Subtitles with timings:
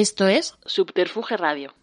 [0.00, 1.74] Esto es Subterfuge Radio.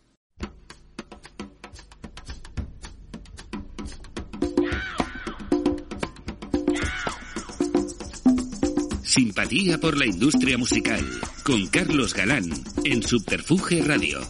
[9.04, 11.05] Simpatía por la industria musical
[11.43, 12.46] con Carlos Galán
[12.86, 14.21] en Subterfuge Radio.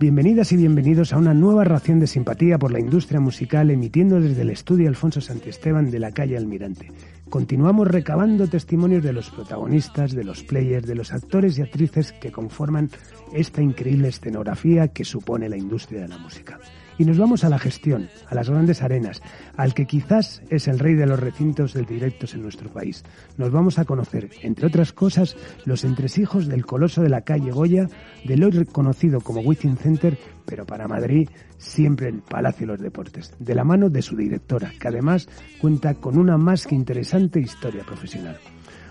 [0.00, 4.42] Bienvenidas y bienvenidos a una nueva ración de simpatía por la industria musical emitiendo desde
[4.42, 6.92] el estudio Alfonso Santiesteban de la calle Almirante.
[7.28, 12.30] Continuamos recabando testimonios de los protagonistas, de los players, de los actores y actrices que
[12.30, 12.90] conforman
[13.32, 16.60] esta increíble escenografía que supone la industria de la música.
[16.98, 19.22] Y nos vamos a la gestión, a las grandes arenas,
[19.56, 23.04] al que quizás es el rey de los recintos del directos en nuestro país.
[23.36, 27.88] Nos vamos a conocer, entre otras cosas, los entresijos del coloso de la calle Goya,
[28.24, 33.32] del hoy conocido como Within Center, pero para Madrid siempre el Palacio de los Deportes,
[33.38, 35.28] de la mano de su directora, que además
[35.60, 38.38] cuenta con una más que interesante historia profesional.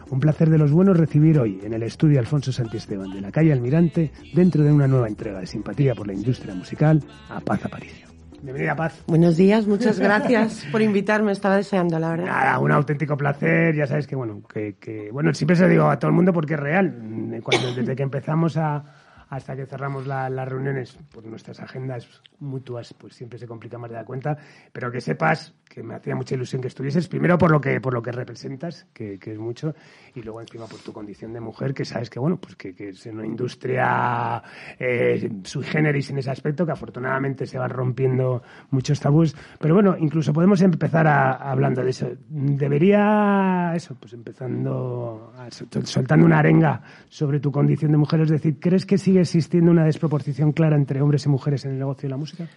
[0.09, 3.51] Un placer de los buenos recibir hoy en el estudio Alfonso Santiesteban de la calle
[3.51, 8.07] Almirante, dentro de una nueva entrega de simpatía por la industria musical, a Paz Aparicio.
[8.41, 9.03] Bienvenida, Paz.
[9.07, 12.25] Buenos días, muchas gracias por invitarme, estaba deseando, la verdad.
[12.25, 15.89] Nada, un auténtico placer, ya sabes que, bueno, que, que bueno, siempre se lo digo
[15.89, 17.41] a todo el mundo porque es real.
[17.43, 18.83] Cuando, desde que empezamos a,
[19.29, 22.07] hasta que cerramos las reuniones, por nuestras agendas
[22.39, 24.37] mutuas, pues siempre se complica más de la cuenta,
[24.71, 27.93] pero que sepas que me hacía mucha ilusión que estuvieses, primero por lo que, por
[27.93, 29.75] lo que representas, que, que es mucho,
[30.15, 32.89] y luego encima por tu condición de mujer, que sabes que, bueno, pues que, que
[32.89, 34.41] es una industria
[34.79, 39.95] eh, sui generis en ese aspecto, que afortunadamente se van rompiendo muchos tabús, pero bueno,
[39.99, 42.09] incluso podemos empezar a, hablando de eso.
[42.29, 48.57] Debería, eso, pues empezando, a, soltando una arenga sobre tu condición de mujer, es decir,
[48.59, 52.11] ¿crees que sigue existiendo una desproporción clara entre hombres y mujeres en el negocio de
[52.11, 52.47] la música?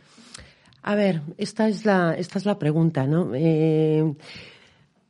[0.83, 3.33] A ver, esta es la, esta es la pregunta, ¿no?
[3.35, 4.15] Eh,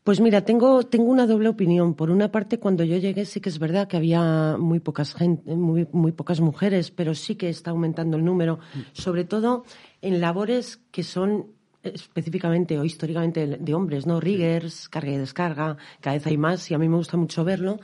[0.03, 1.95] pues mira, tengo, tengo una doble opinión.
[1.95, 5.87] Por una parte, cuando yo llegué sí que es verdad que había muy pocas, muy,
[5.93, 8.59] muy pocas mujeres, pero sí que está aumentando el número,
[8.93, 9.65] sobre todo
[10.01, 11.47] en labores que son
[11.83, 14.21] específicamente o históricamente de hombres, ¿no?
[14.21, 17.79] Riggers, carga y descarga, cada vez hay más y a mí me gusta mucho verlo.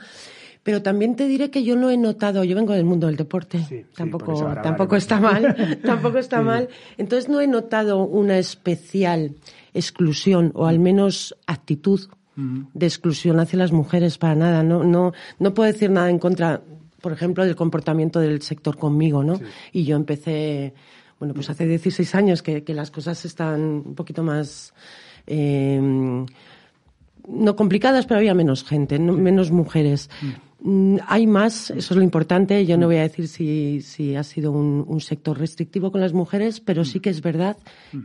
[0.67, 3.63] Pero también te diré que yo no he notado, yo vengo del mundo del deporte,
[3.63, 5.55] Sí, tampoco, tampoco está mal,
[5.85, 6.43] tampoco está Sí.
[6.43, 6.67] mal.
[6.97, 9.35] Entonces no he notado una especial
[9.73, 12.01] exclusión o al menos actitud
[12.35, 14.61] de exclusión hacia las mujeres para nada.
[14.61, 16.61] No, no, no puedo decir nada en contra,
[17.01, 19.39] por ejemplo, del comportamiento del sector conmigo, ¿no?
[19.71, 20.73] Y yo empecé,
[21.17, 24.73] bueno, pues hace 16 años que, que las cosas están un poquito más
[25.27, 25.79] eh,
[27.29, 30.09] no complicadas, pero había menos gente, no- menos mujeres.
[30.21, 30.46] Mm,
[31.05, 32.65] Hay más, eso es lo importante.
[32.65, 36.13] Yo no voy a decir si, si ha sido un, un sector restrictivo con las
[36.13, 37.57] mujeres, pero sí que es verdad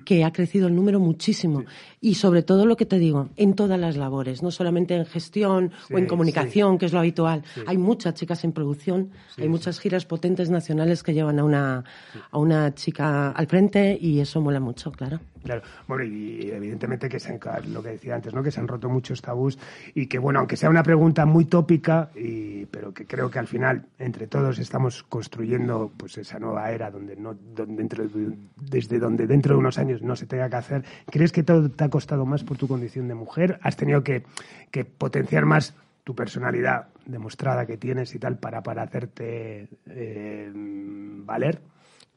[0.04, 1.64] que ha crecido el número muchísimo.
[2.00, 5.72] Y sobre todo lo que te digo, en todas las labores, no solamente en gestión
[5.90, 7.42] o en Sí, comunicación, que es lo habitual.
[7.66, 11.84] Hay muchas chicas en producción, hay muchas giras potentes nacionales que llevan a una,
[12.30, 15.20] a una chica al frente y eso mola mucho, claro.
[15.42, 17.40] Claro, bueno, y evidentemente que se han,
[17.72, 18.42] lo que decía antes, ¿no?
[18.44, 19.58] Que se han roto muchos tabús
[19.92, 23.48] y que, bueno, aunque sea una pregunta muy tópica, y, pero que creo que al
[23.48, 29.00] final entre todos estamos construyendo pues esa nueva era donde no, donde dentro de- desde
[29.00, 30.84] donde dentro de unos años no se tenga que hacer.
[31.10, 33.58] ¿Crees que todo te ha costado más por tu condición de mujer?
[33.62, 34.22] ¿Has tenido que,
[34.70, 35.74] que potenciar más
[36.04, 41.60] tu personalidad demostrada que tienes y tal para, para hacerte eh, valer?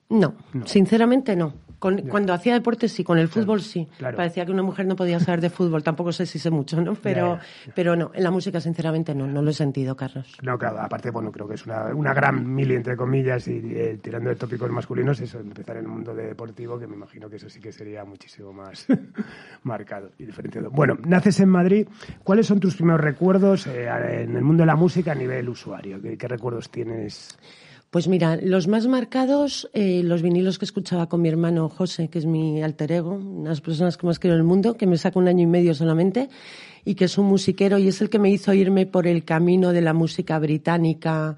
[0.10, 0.66] No, No.
[0.68, 1.54] sinceramente no.
[1.78, 3.88] Con- cuando hacía deporte sí, con el fútbol sí.
[3.98, 4.16] claro.
[4.18, 6.96] Parecía que una mujer no podía saber de fútbol, tampoco sé si sé mucho, ¿no?
[6.96, 7.74] Pero, Ya, ya.
[7.76, 10.36] pero no, en la música sinceramente no, no lo he sentido, Carlos.
[10.42, 14.00] No, claro, aparte, bueno, creo que es una, una gran mili, entre comillas, y eh,
[14.02, 17.36] tirando de tópicos masculinos, eso, empezar en el mundo de deportivo, que me imagino que
[17.36, 18.88] eso sí que sería muchísimo más
[19.64, 20.72] marcado y diferenciado.
[20.72, 21.88] Bueno, naces en Madrid.
[22.24, 23.88] ¿Cuáles son tus primeros recuerdos eh,
[24.24, 26.02] en el mundo de la música a nivel usuario?
[26.02, 27.38] ¿Qué, qué recuerdos tienes?
[27.96, 32.20] Pues mira, los más marcados, eh, los vinilos que escuchaba con mi hermano José, que
[32.20, 34.86] es mi alter ego, una de las personas que más quiero en el mundo, que
[34.86, 36.28] me saca un año y medio solamente,
[36.84, 39.72] y que es un musiquero y es el que me hizo irme por el camino
[39.72, 41.38] de la música británica,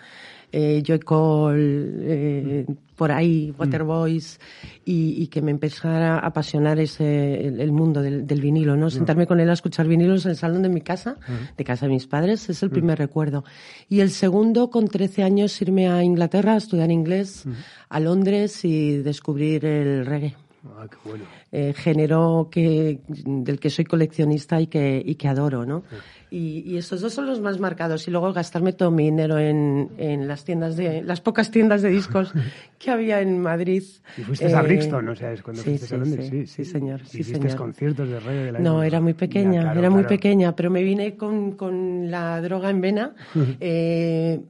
[0.52, 2.66] eh, Joy Cole, eh,
[2.96, 4.40] por ahí, Waterboys,
[4.86, 8.90] y, y que me empezara a apasionar ese, el, el mundo del, del vinilo, ¿no?
[8.90, 11.18] Sentarme con él a escuchar vinilos en el salón de mi casa,
[11.56, 13.44] de casa de mis padres, es el primer recuerdo.
[13.88, 17.46] Y el segundo, con 13 años, irme a Inglaterra a estudiar inglés,
[17.90, 20.36] a Londres y descubrir el reggae.
[20.76, 21.26] Ah, qué bueno.
[21.52, 25.84] Eh, género que, del que soy coleccionista y que, y que adoro, ¿no?
[26.30, 28.08] Y, y, estos dos son los más marcados.
[28.08, 31.90] Y luego gastarme todo mi dinero en, en las tiendas de, las pocas tiendas de
[31.90, 32.34] discos
[32.80, 33.84] que había en Madrid.
[34.18, 35.08] ¿Y fuiste a Brixton?
[35.08, 36.28] O sea, es cuando sí, fuiste a Londres.
[36.30, 37.02] Sí, sí, señor.
[37.14, 40.02] ¿Y hiciste conciertos de reggae de la No, era muy pequeña, Ya, claro, era muy
[40.02, 40.10] claro.
[40.10, 43.16] pequeña, pero me vine con, con la droga en vena.
[43.60, 44.42] eh,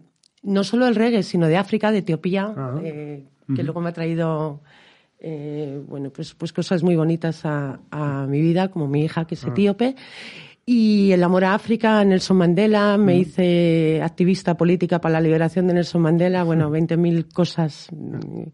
[0.43, 3.25] no solo el reggae, sino de África, de Etiopía, eh,
[3.55, 4.61] que luego me ha traído
[5.19, 9.35] eh, bueno, pues, pues cosas muy bonitas a, a mi vida, como mi hija, que
[9.35, 9.95] es etíope.
[10.69, 15.75] Y el amor a África, Nelson Mandela, me hice activista política para la liberación de
[15.75, 18.49] Nelson Mandela, bueno, 20.000 cosas mm,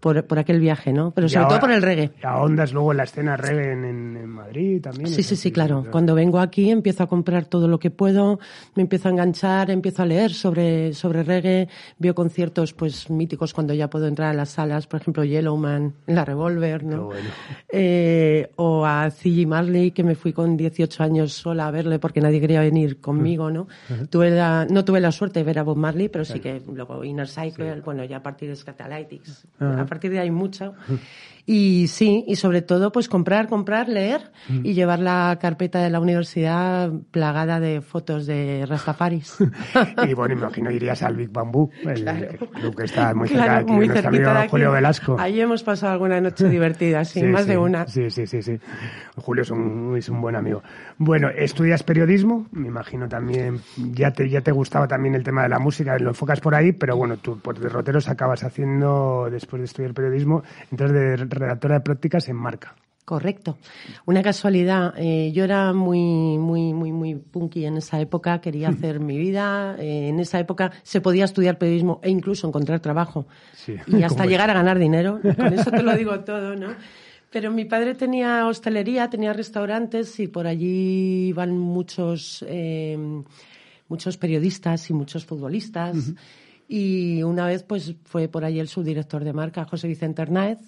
[0.00, 1.10] por, por aquel viaje, ¿no?
[1.12, 2.10] Pero Y sobre ahora- todo por el reggae.
[2.22, 5.08] y ahondas luego en la escena reggae en, en- Madrid también.
[5.08, 5.84] Sí, sí, sí, claro.
[5.90, 8.38] Cuando vengo aquí empiezo a comprar todo lo que puedo,
[8.74, 11.68] me empiezo a enganchar, empiezo a leer sobre, sobre reggae,
[11.98, 16.14] veo conciertos pues míticos cuando ya puedo entrar a las salas, por ejemplo Yellowman, en
[16.14, 17.04] la Revolver, ¿no?
[17.06, 17.28] bueno.
[17.68, 19.46] Eh, o a C.G.
[19.46, 23.50] Marley, que me fui con 18 años sola a verle porque nadie quería venir conmigo,
[23.50, 23.68] ¿no?
[24.08, 27.04] tuve la, no tuve la suerte de ver a Bob Marley, pero sí que luego
[27.04, 30.74] Inner Cycle, bueno, ya a partir de Scatalytics, a partir de ahí mucho.
[31.52, 34.30] Y sí, y sobre todo, pues comprar, comprar, leer
[34.62, 39.38] y llevar la carpeta de la universidad plagada de fotos de Rastafaris.
[40.08, 42.28] Y bueno, imagino irías al Big Bamboo, el Claro.
[42.54, 44.48] club que está muy cerca de aquí, muy nuestro amigo de aquí.
[44.48, 45.16] Julio Velasco.
[45.18, 47.88] Ahí hemos pasado alguna noche divertida, sí, más de una.
[47.88, 48.58] Sí, sí, sí, sí.
[49.16, 50.62] Julio es un, es un buen amigo.
[50.98, 53.58] Bueno, estudias periodismo, me imagino también,
[53.92, 56.70] ya te, ya te gustaba también el tema de la música, lo enfocas por ahí,
[56.70, 61.80] pero bueno, tú por derroteros acabas haciendo, después de estudiar periodismo, entonces de redactora de
[61.80, 62.76] prácticas en Marca.
[63.04, 63.58] Correcto.
[64.06, 64.94] Una casualidad.
[64.96, 68.40] eh, yo era muy, muy, muy, muy punky en esa época.
[68.40, 69.74] Quería hacer mi vida.
[69.80, 73.26] eh, en esa época se podía estudiar periodismo e incluso encontrar trabajo.
[73.54, 73.74] Sí.
[73.88, 75.18] Y hasta llegar a ganar dinero.
[75.36, 76.68] Con eso te lo digo todo, ¿no?
[77.32, 82.96] Pero mi padre tenía hostelería, tenía restaurantes y por allí iban muchos, eh,
[83.88, 86.12] muchos periodistas y muchos futbolistas.
[86.68, 90.58] Y una vez pues fue por allí el subdirector de marca, José Vicente Hernández,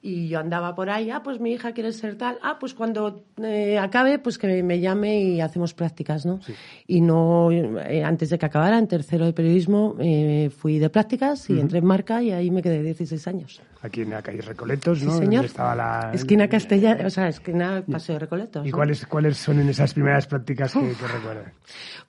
[0.00, 3.24] y yo andaba por ahí, ah, pues mi hija quiere ser tal, ah, pues cuando
[3.42, 6.38] eh, acabe, pues que me llame y hacemos prácticas, ¿no?
[6.86, 11.50] Y no, eh, antes de que acabara, en tercero de periodismo, eh, fui de prácticas
[11.50, 13.60] y entré en marca y ahí me quedé 16 años.
[13.82, 15.12] Aquí en la calle Recoletos, ¿no?
[15.12, 15.44] Sí, señor.
[15.44, 16.10] estaba la...
[16.14, 18.66] Esquina Castella, o sea, esquina Paseo de Recoletos.
[18.66, 18.76] ¿Y ¿no?
[18.76, 21.52] cuáles, cuáles son en esas primeras prácticas que, que recuerdas?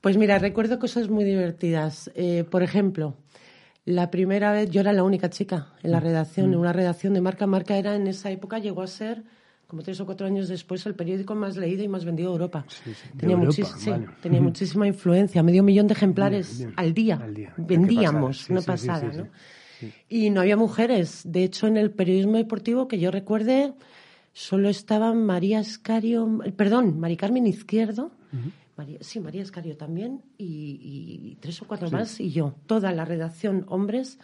[0.02, 2.10] Pues mira, recuerdo cosas muy divertidas.
[2.16, 3.16] Eh, por ejemplo,
[3.90, 5.94] la primera vez yo era la única chica en Mm.
[5.94, 7.48] la redacción, en una redacción de marca.
[7.48, 9.24] Marca era en esa época, llegó a ser,
[9.68, 12.66] como tres o cuatro años después, el periódico más leído y más vendido de Europa.
[12.68, 13.92] sí, de Tenía, Europa, muchis- sí,
[14.22, 16.74] tenía muchísima influencia, medio millón de ejemplares Bien, bien.
[16.80, 17.16] al día.
[17.22, 17.54] Al día.
[17.56, 18.46] Qué Vendíamos, pasada.
[18.46, 19.28] Sí, una sí, sí, pasada, sí, ¿no?
[19.80, 19.94] sí.
[20.10, 21.22] Y no había mujeres.
[21.26, 23.74] De hecho, en el periodismo deportivo que yo recuerde,
[24.34, 28.12] solo estaban María Escario, perdón, Mari Carmen Izquierdo,
[28.80, 30.80] María, sí, María Escario también, y,
[31.32, 32.56] y tres o cuatro más, y yo.
[32.66, 34.18] Toda la redacción hombres,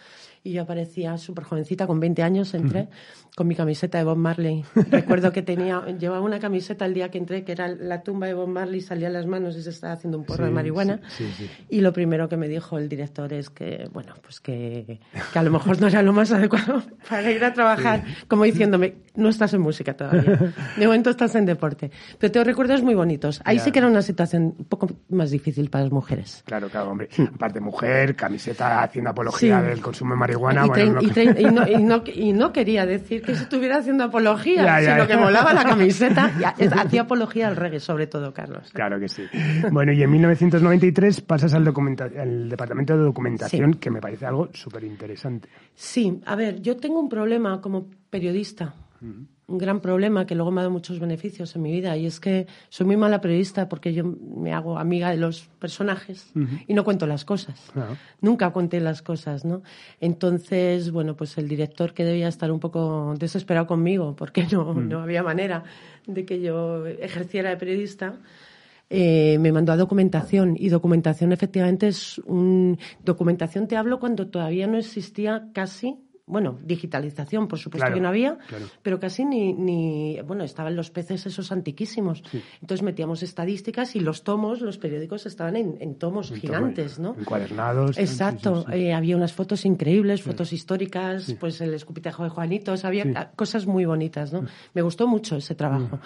[0.43, 2.87] y yo aparecía súper jovencita, con 20 años entré,
[3.35, 4.63] con mi camiseta de Bob Marley.
[4.91, 8.33] Recuerdo que tenía, llevaba una camiseta el día que entré, que era la tumba de
[8.33, 11.01] Bob Marley, salía las manos y se estaba haciendo un porro de Sí, marihuana.
[11.09, 11.65] sí, sí, sí.
[11.69, 14.99] Y lo primero que me dijo el director es que, bueno, pues que,
[15.33, 18.95] que a lo mejor no era lo más adecuado para ir a trabajar, como diciéndome,
[19.15, 20.53] no estás en música todavía.
[20.77, 21.89] De momento estás en deporte.
[22.19, 23.41] Pero tengo recuerdos muy bonitos.
[23.45, 23.63] Ahí Ya.
[23.63, 26.43] sí que era una situación un poco más difícil para las mujeres.
[26.45, 27.09] Claro, claro, hombre.
[27.33, 29.67] Aparte, mujer, camiseta haciendo apología Sí.
[29.67, 30.65] del consumo de marihuana.
[30.65, 33.31] y, bueno, trein- y no- trein- y no, y no- y no quería decir que
[33.33, 35.07] estuviera haciendo apología, Ya, ya, sino ya.
[35.07, 36.25] que molaba la camiseta.
[36.85, 38.71] Hacía apología al reggae, sobre todo, Carlos.
[38.73, 39.23] Claro que sí.
[39.71, 43.79] Bueno, y en 1993 pasas al, al departamento de documentación, Sí.
[43.79, 45.49] que me parece algo súper interesante.
[45.73, 48.73] Sí, a ver, yo tengo un problema como periodista,
[49.47, 52.19] un gran problema que luego me ha dado muchos beneficios en mi vida y es
[52.19, 56.31] que soy muy mala periodista porque yo me hago amiga de los personajes
[56.67, 57.69] y no cuento las cosas.
[57.73, 57.95] Claro.
[58.21, 59.61] Nunca conté las cosas, ¿no?
[60.01, 65.01] Entonces, bueno, pues el director que debía estar un poco desesperado conmigo porque no, no
[65.01, 65.63] había manera
[66.07, 68.19] de que yo ejerciera de periodista,
[68.89, 74.67] eh, me mandó a documentación y documentación efectivamente es un documentación te hablo cuando todavía
[74.67, 78.65] no existía casi bueno, digitalización, por supuesto Claro, que no había, claro.
[78.81, 82.23] pero casi ni, ni, bueno, estaban los peces esos antiquísimos.
[82.61, 87.15] Entonces metíamos estadísticas y los tomos, los periódicos estaban en, en tomos gigantes, ¿no?
[87.19, 87.97] Encuadernados.
[87.97, 88.83] Exacto, sí, sí, sí.
[88.85, 93.85] eh, había unas fotos increíbles, fotos históricas, pues el escupitajo de Juanitos, había cosas muy
[93.85, 94.45] bonitas, ¿no?
[94.73, 95.99] Me gustó mucho ese trabajo.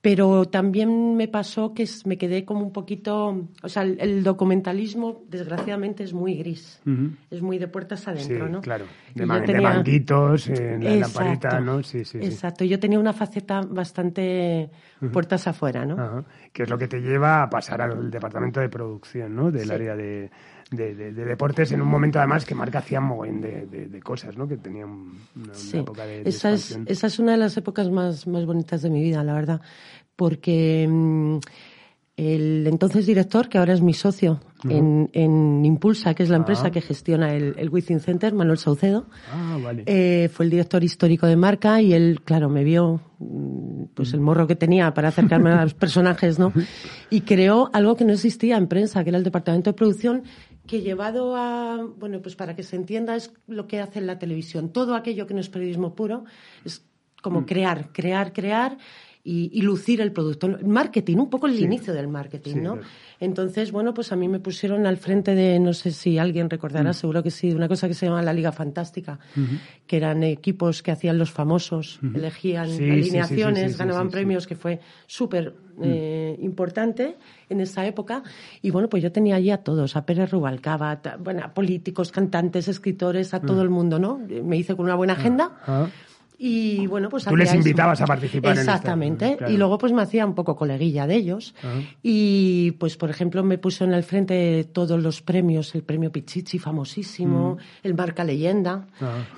[0.00, 5.22] Pero también me pasó que me quedé como un poquito, o sea, el, el documentalismo
[5.28, 6.80] desgraciadamente es muy gris,
[7.30, 8.60] es muy de puertas adentro, Sí, ¿no?
[8.60, 8.86] claro.
[9.14, 9.26] De,
[9.60, 11.82] de banquitos, en la lamparita, ¿no?
[11.82, 14.70] Sí, sí, Exacto, yo tenía una faceta bastante
[15.12, 16.24] puertas afuera, ¿no?
[16.52, 19.50] Que es lo que te lleva a pasar al departamento de producción, ¿no?
[19.50, 20.30] Del área de,
[20.70, 24.48] deportes en un momento además que Marca hacía un de, de, cosas, ¿no?
[24.48, 25.12] Que tenía una,
[25.72, 29.02] época de, esa es, esa es una de las épocas más, más bonitas de mi
[29.02, 29.60] vida, la verdad,
[30.16, 30.86] porque...
[30.88, 31.38] Mm,
[32.20, 36.70] el entonces director, que ahora es mi socio en, Impulsa, que es la empresa ah.
[36.70, 41.36] que gestiona el, el Within Center, Manuel Saucedo, ah, eh, fue el director histórico de
[41.36, 45.62] marca y él, claro, me vio mm, pues el morro que tenía para acercarme a
[45.62, 46.52] los personajes, ¿no?
[47.08, 50.24] Y creó algo que no existía en prensa, que era el departamento de producción,
[50.66, 54.18] que llevado a, bueno, pues para que se entienda es lo que hace en la
[54.18, 54.72] televisión.
[54.74, 56.24] Todo aquello que no es periodismo puro
[56.66, 56.84] es
[57.22, 57.44] como mm.
[57.46, 58.76] crear, crear, crear
[59.22, 60.48] y, lucir el producto.
[60.64, 62.78] Marketing, un poco el inicio del marketing, ¿no?
[63.20, 66.90] Entonces, bueno, pues a mí me pusieron al frente de, no sé si alguien recordará,
[66.90, 66.94] mm.
[66.94, 69.18] seguro que sí, de una cosa que se llama la Liga Fantástica,
[69.86, 75.82] que eran equipos que hacían los famosos, elegían alineaciones, ganaban premios, que fue súper mm.
[75.84, 77.16] eh, importante
[77.50, 78.22] en esa época.
[78.62, 82.12] Y bueno, pues yo tenía allí a todos, a Pérez Rubalcaba, a, bueno, a políticos,
[82.12, 83.62] cantantes, escritores, a todo mm.
[83.62, 84.18] el mundo, ¿no?
[84.18, 85.90] Me hice con una buena agenda.
[86.40, 86.46] Ah.
[86.46, 87.24] Y bueno, pues...
[87.24, 89.26] Tú les invitabas a participar Exactamente.
[89.26, 89.52] En este...
[89.52, 91.54] Y luego pues me hacía un poco coleguilla de ellos.
[92.02, 96.58] Y pues, por ejemplo, me puso en el frente todos los premios, el premio Pichichi,
[96.58, 98.86] famosísimo, el Marca Leyenda,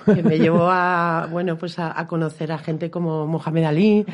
[0.05, 4.05] que me llevó a, bueno, pues a, conocer a gente como Mohamed Ali.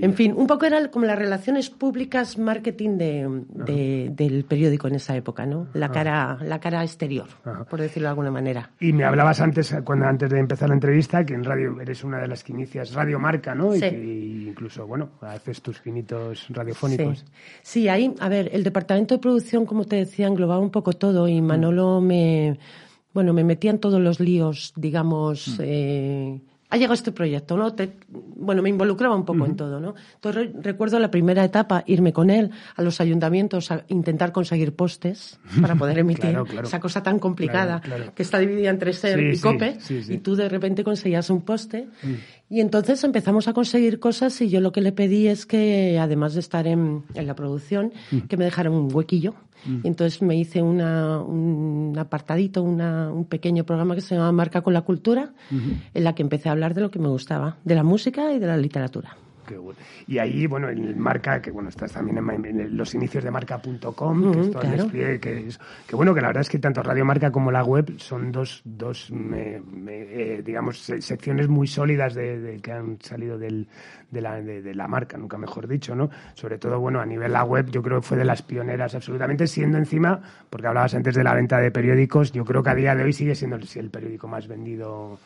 [0.00, 5.16] En fin, un poco eran como las relaciones públicas, marketing de, del periódico en esa
[5.16, 5.66] época, ¿no?
[5.74, 7.28] La cara, la cara exterior,
[7.68, 8.70] por decirlo de alguna manera.
[8.80, 12.21] Y me hablabas antes, cuando antes de empezar la entrevista, que en radio eres una
[12.22, 13.72] de las que inicias Radio Marca, ¿no?
[13.72, 13.84] Sí.
[13.84, 17.24] Y incluso, bueno, haces tus finitos radiofónicos.
[17.62, 17.88] Sí.
[17.88, 21.40] ahí, a ver, el departamento de producción, como te decía, englobaba un poco todo y
[21.40, 22.58] Manolo me,
[23.12, 25.62] bueno, me metía en todos los líos, digamos, mm.
[25.62, 26.40] eh,
[26.72, 27.74] ha llegado este proyecto, ¿no?
[28.08, 29.94] bueno, me involucraba un poco en todo, ¿no?
[30.14, 35.38] Entonces recuerdo la primera etapa, irme con él a los ayuntamientos a intentar conseguir postes
[35.60, 37.82] para poder emitir esa cosa tan complicada
[38.14, 39.76] que está dividida entre SER y COPE
[40.08, 42.14] y tú de repente conseguías un poste mm.
[42.48, 46.32] y entonces empezamos a conseguir cosas y yo lo que le pedí es que además
[46.32, 48.20] de estar en, la producción, mm.
[48.20, 49.80] que me dejara un huequillo Mm.
[49.84, 54.62] Y entonces me hice una, un apartadito, una, un pequeño programa que se llama Marca
[54.62, 57.74] con la Cultura, en la que empecé a hablar de lo que me gustaba, de
[57.74, 59.16] la música y de la literatura.
[60.06, 64.40] Y ahí, bueno, en Marca, que bueno, estás también en, los inicios de marca.com, que
[64.40, 67.04] es todo el despliegue, que, es, que bueno, que la verdad es que tanto Radio
[67.04, 72.98] Marca como la web son dos, dos eh, digamos, secciones muy sólidas de, que han
[73.00, 73.68] salido del,
[74.10, 76.10] de, la, de, la marca, nunca mejor dicho, ¿no?
[76.34, 79.46] Sobre todo, bueno, a nivel la web, yo creo que fue de las pioneras absolutamente,
[79.46, 82.94] siendo encima, porque hablabas antes de la venta de periódicos, yo creo que a día
[82.94, 85.18] de hoy sigue siendo el periódico más vendido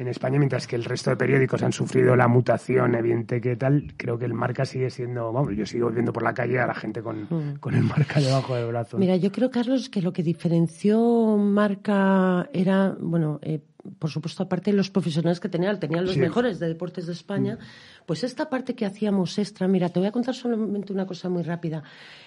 [0.00, 3.92] en España, mientras que el resto de periódicos han sufrido la mutación evidente que tal,
[3.96, 6.74] creo que el marca sigue siendo, vamos, yo sigo viendo por la calle a la
[6.74, 7.58] gente con, mm.
[7.60, 8.98] con el marca debajo del brazo.
[8.98, 13.60] Mira, yo creo, Carlos, que lo que diferenció marca era, bueno, eh,
[13.98, 17.56] por supuesto, aparte de los profesionales que tenían, tenían los mejores de deportes de España,
[17.56, 18.04] mm.
[18.06, 21.42] pues esta parte que hacíamos extra, mira, te voy a contar solamente una cosa muy
[21.42, 21.82] rápida.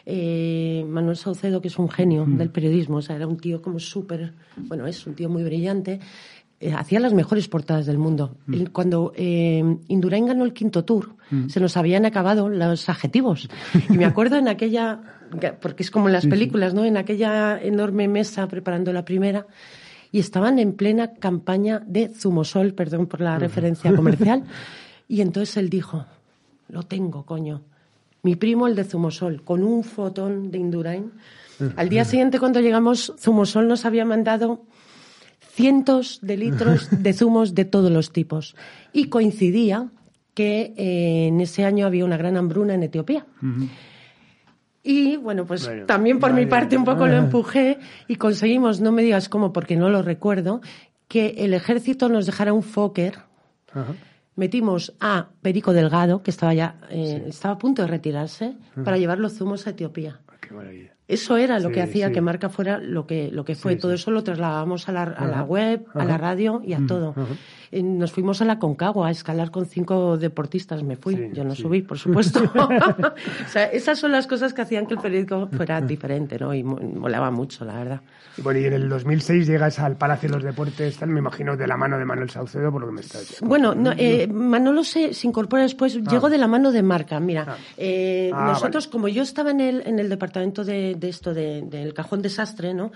[0.05, 2.37] Eh, Manuel Saucedo, que es un genio mm.
[2.37, 5.99] del periodismo, o sea, era un tío como súper, bueno, es un tío muy brillante,
[6.71, 8.37] hacía las mejores portadas del mundo.
[8.47, 8.65] Mm.
[8.71, 11.49] Cuando eh, Indurain ganó el quinto tour, mm.
[11.49, 13.49] se nos habían acabado los adjetivos.
[13.89, 14.99] Y me acuerdo en aquella,
[15.61, 16.85] porque es como en las películas, ¿no?
[16.85, 19.47] En aquella enorme mesa preparando la primera,
[20.11, 24.43] y estaban en plena campaña de Zumosol, perdón por la referencia comercial,
[25.07, 26.05] y entonces él dijo,
[26.69, 27.61] lo tengo, coño.
[28.21, 31.11] Mi primo, el de Zumosol, con un fotón de Indurain.
[31.75, 34.61] Al día siguiente, cuando llegamos, Zumosol nos había mandado
[35.53, 38.55] cientos de litros de zumos de todos los tipos.
[38.91, 39.89] Y coincidía
[40.33, 43.25] que eh, en ese año había una gran hambruna en Etiopía.
[44.81, 49.03] Y bueno, pues también por mi parte un poco lo empujé y conseguimos, no me
[49.03, 50.61] digas cómo porque no lo recuerdo,
[51.07, 53.19] que el ejército nos dejara un Fokker.
[54.35, 59.19] Metimos a Perico Delgado, que estaba ya eh, estaba a punto de retirarse, para llevar
[59.19, 60.21] los zumos a Etiopía.
[60.41, 60.95] Qué maravilla.
[61.13, 63.75] Eso era lo que hacía que Marca fuera lo que, lo que fue.
[63.75, 67.15] todo eso lo trasladábamos a la, a la web, a la radio y a todo.
[67.71, 70.83] nos fuimos a la Concagua a escalar con cinco deportistas.
[70.83, 72.41] Me fui, yo no subí, por supuesto.
[72.55, 76.53] o sea, esas son las cosas que hacían que el periódico fuera diferente, ¿no?
[76.53, 78.01] Y molaba mucho, la verdad.
[78.37, 81.67] Y bueno, y en el 2006 llegas al Palacio de los Deportes, me imagino, de
[81.67, 83.47] la mano de Manuel Saucedo, por lo que me estás diciendo.
[83.47, 86.09] Bueno, no, eh, Manolo se, incorpora después, ah.
[86.09, 87.19] llegó de la mano de Marca.
[87.19, 87.57] Mira, ah.
[87.77, 91.93] Eh, ah, nosotros, como yo estaba en el, en el departamento de de esto del
[91.93, 92.91] cajón desastre, ¿no?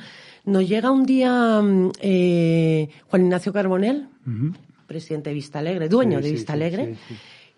[0.46, 4.08] Nos llega un día mm, eh, Juan Ignacio Carbonell,
[4.88, 6.96] presidente de Vista Alegre, dueño de Vista Alegre,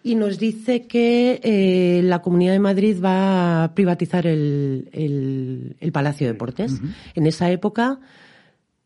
[0.03, 6.27] y nos dice que eh, la Comunidad de Madrid va a privatizar el, el, Palacio
[6.27, 6.81] de Deportes.
[7.13, 7.99] En esa época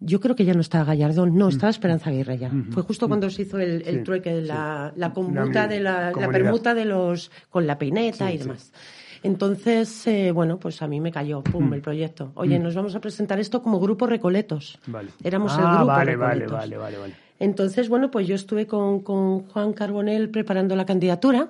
[0.05, 2.51] yo creo que ya no estaba Gallardón, no, estaba Esperanza Aguirre ya.
[2.71, 7.31] Fue justo cuando se hizo el, el trueque, la, de la, la, permuta de los,
[7.49, 8.73] con la peineta y demás.
[9.23, 12.31] Entonces, eh, bueno, pues a mí me cayó, pum, el proyecto.
[12.35, 14.77] Oye, nos vamos a presentar esto como grupo Recoletos.
[14.87, 15.11] Vale.
[15.23, 16.51] Éramos el ah, grupo vale, Recoletos.
[16.51, 21.49] Vale, vale, vale, entonces, bueno, pues yo estuve con, con Juan Carbonell preparando la candidatura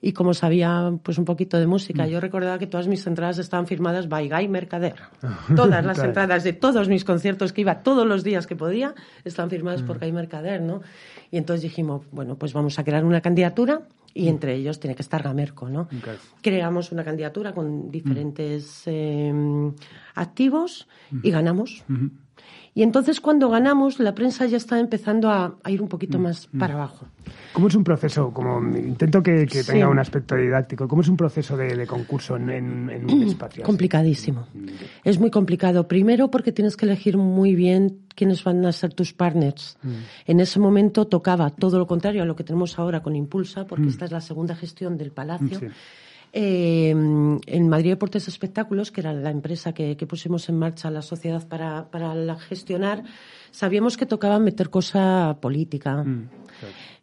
[0.00, 3.66] y como sabía pues un poquito de música, yo recordaba que todas mis entradas estaban
[3.66, 4.94] firmadas by Guy Mercader.
[5.54, 8.94] Todas las entradas de todos mis conciertos que iba todos los días que podía
[9.24, 10.80] estaban firmadas por Guy Mercader, ¿no?
[11.30, 13.82] Y entonces dijimos, bueno, pues vamos a crear una candidatura
[14.16, 15.88] y entre ellos tiene que estar Gamerco, ¿no?
[16.40, 19.74] Creamos una candidatura con diferentes em,
[20.14, 20.88] activos
[21.22, 21.84] y ganamos.
[22.76, 26.46] Y entonces cuando ganamos, la prensa ya está empezando a, ir un poquito mm, más
[26.52, 26.58] mm.
[26.58, 27.06] para abajo.
[27.54, 28.30] ¿Cómo es un proceso?
[28.34, 30.86] Como intento que, tenga un aspecto didáctico.
[30.86, 33.64] ¿Cómo es un proceso de, concurso en, un espacio?
[33.64, 34.46] Complicadísimo.
[35.02, 35.88] Es muy complicado.
[35.88, 39.78] Primero porque tienes que elegir muy bien quiénes van a ser tus partners.
[39.82, 39.90] Mm.
[40.26, 43.88] En ese momento tocaba todo lo contrario a lo que tenemos ahora con Impulsa, porque
[43.88, 45.60] esta es la segunda gestión del Palacio.
[46.38, 51.48] Eh, en Madrid Deportes Espectáculos, que era la empresa que, pusimos en marcha la sociedad
[51.48, 53.04] para, para gestionar,
[53.50, 56.28] sabíamos que tocaba meter cosa política, mm,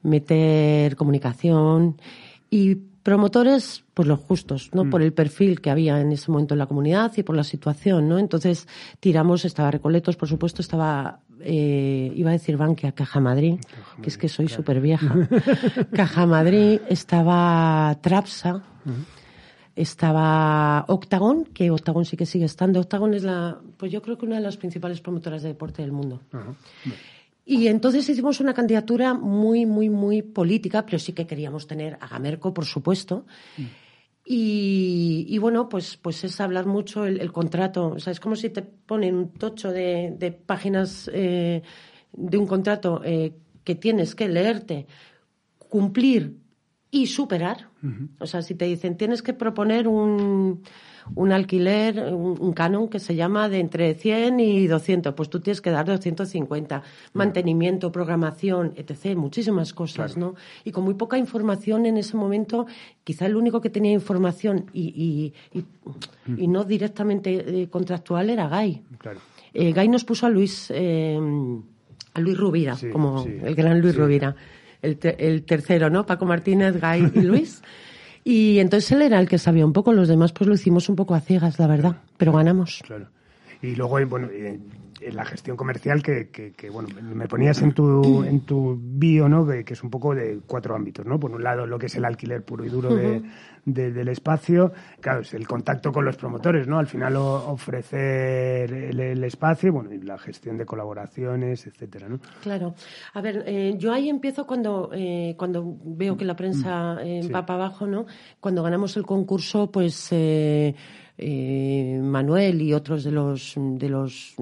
[0.04, 1.98] meter comunicación
[2.52, 4.84] y promotores, pues los justos, ¿no?
[4.84, 4.90] Mm.
[4.92, 8.08] Por el perfil que había en ese momento en la comunidad y por la situación,
[8.08, 8.20] ¿no?
[8.20, 8.68] Entonces
[9.00, 13.56] tiramos, estaba Recoletos, por supuesto, estaba, eh, iba a decir Bankia, Caja Madrid,
[14.00, 15.12] que es que soy súper vieja.
[15.92, 18.62] Caja Madrid, estaba Trapsa,
[19.76, 22.80] estaba Octagon, que Octagon sí que sigue estando.
[22.80, 25.92] Octagon es la, pues yo creo que una de las principales promotoras de deporte del
[25.92, 26.22] mundo.
[27.46, 32.08] Y entonces hicimos una candidatura muy, muy, muy política, pero sí que queríamos tener a
[32.08, 33.26] Gamerco, por supuesto.
[33.58, 33.64] Mm.
[34.26, 37.90] Y, bueno, pues, pues es hablar mucho el, contrato.
[37.90, 41.62] O sea, es como si te ponen un tocho de, páginas eh,
[42.14, 43.34] de un contrato eh,
[43.66, 44.88] que tienes que leerte,
[45.58, 46.38] cumplir
[46.94, 47.70] y superar.
[48.20, 50.62] O sea, si te dicen tienes que proponer un,
[51.16, 55.60] un alquiler, un, canon que se llama de entre 100 y 200, pues tú tienes
[55.60, 56.84] que dar 250.
[57.14, 59.18] Mantenimiento, programación, etc.
[59.18, 60.36] Muchísimas cosas, ¿no?
[60.64, 62.68] Y con muy poca información en ese momento,
[63.04, 65.66] quizá el único que tenía información y, y,
[66.38, 68.84] y, no directamente eh, contractual era Gay.
[69.00, 69.20] Claro.
[69.52, 71.20] Eh, Gay nos puso a Luis, eh,
[72.14, 74.36] a Luis Rubira, como el gran Luis Rubira
[74.84, 76.06] el, tercero, ¿no?
[76.06, 77.62] Paco Martínez, Gay y Luis.
[78.26, 80.96] Y entonces él era el que sabía un poco, los demás pues lo hicimos un
[80.96, 82.82] poco a ciegas, la verdad, pero ganamos.
[82.88, 83.08] Claro.
[83.62, 84.62] Y luego, bueno, en
[85.12, 89.46] la gestión comercial que, que, bueno, me ponías en tu, en tu bio, ¿no?
[89.46, 91.20] Que, es un poco de cuatro ámbitos, ¿no?
[91.20, 93.22] Por un lado, lo que es el alquiler puro y duro de,
[93.66, 96.80] del espacio, claro, es el contacto con los promotores, ¿no?
[96.80, 102.20] Al final ofrecer el, espacio, bueno, y la gestión de colaboraciones, etcétera, ¿no?
[102.42, 102.76] Claro.
[103.14, 107.46] A ver, eh, yo ahí empiezo cuando, eh, cuando veo que la prensa eh, va
[107.46, 108.06] para abajo, ¿no?
[108.40, 110.76] Cuando ganamos el concurso, pues eh,
[111.18, 114.36] Manuel y otros de los, de los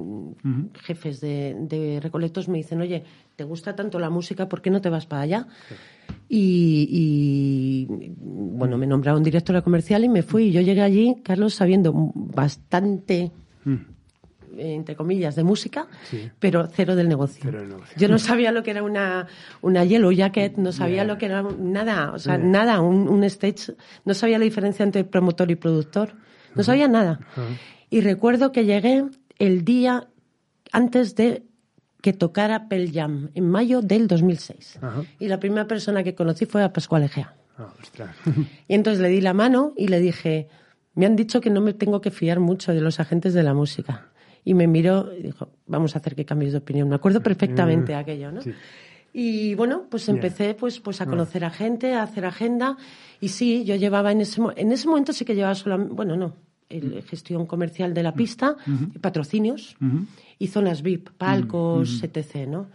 [0.83, 3.03] jefes de, de, Recolectos me dicen, oye,
[3.35, 4.47] ¿te gusta tanto la música?
[4.47, 5.47] ¿Por qué no te vas para allá?
[6.29, 10.45] Y, bueno, me nombraron directora comercial y me fui.
[10.45, 13.31] Y yo llegué allí, Carlos, sabiendo bastante,
[14.57, 15.87] entre comillas, de música,
[16.39, 17.51] pero cero del negocio.
[17.97, 19.27] Yo no sabía lo que era una,
[19.61, 23.73] una yellow jacket, no sabía lo que era nada, o sea, nada, un, un stage,
[24.05, 26.15] no sabía la diferencia entre promotor y productor.
[26.55, 27.19] No sabía nada.
[27.89, 29.05] Y recuerdo que llegué
[29.39, 30.07] el día
[30.71, 31.43] antes de
[32.01, 34.79] que tocara Pearl Jam, en mayo del 2006.
[35.19, 37.35] Y la primera persona que conocí fue a Pascual Egea.
[37.57, 37.73] Ah,
[38.67, 40.47] y entonces le di la mano y le dije,
[40.95, 43.53] me han dicho que no me tengo que fiar mucho de los agentes de la
[43.53, 44.07] música.
[44.43, 46.89] Y me miró y dijo, vamos a hacer que cambies de opinión.
[46.89, 48.41] Me acuerdo perfectamente de aquello, ¿no?
[49.13, 52.77] Y bueno, pues empecé pues, pues a conocer a gente, a hacer agenda.
[53.19, 56.33] Y sí, yo llevaba en ese, en ese momento sí que llevaba solamente, bueno, no,
[56.69, 58.55] el, gestión comercial de la pista,
[59.01, 59.75] patrocinios
[60.39, 62.67] y zonas VIP, palcos, etc., ¿no?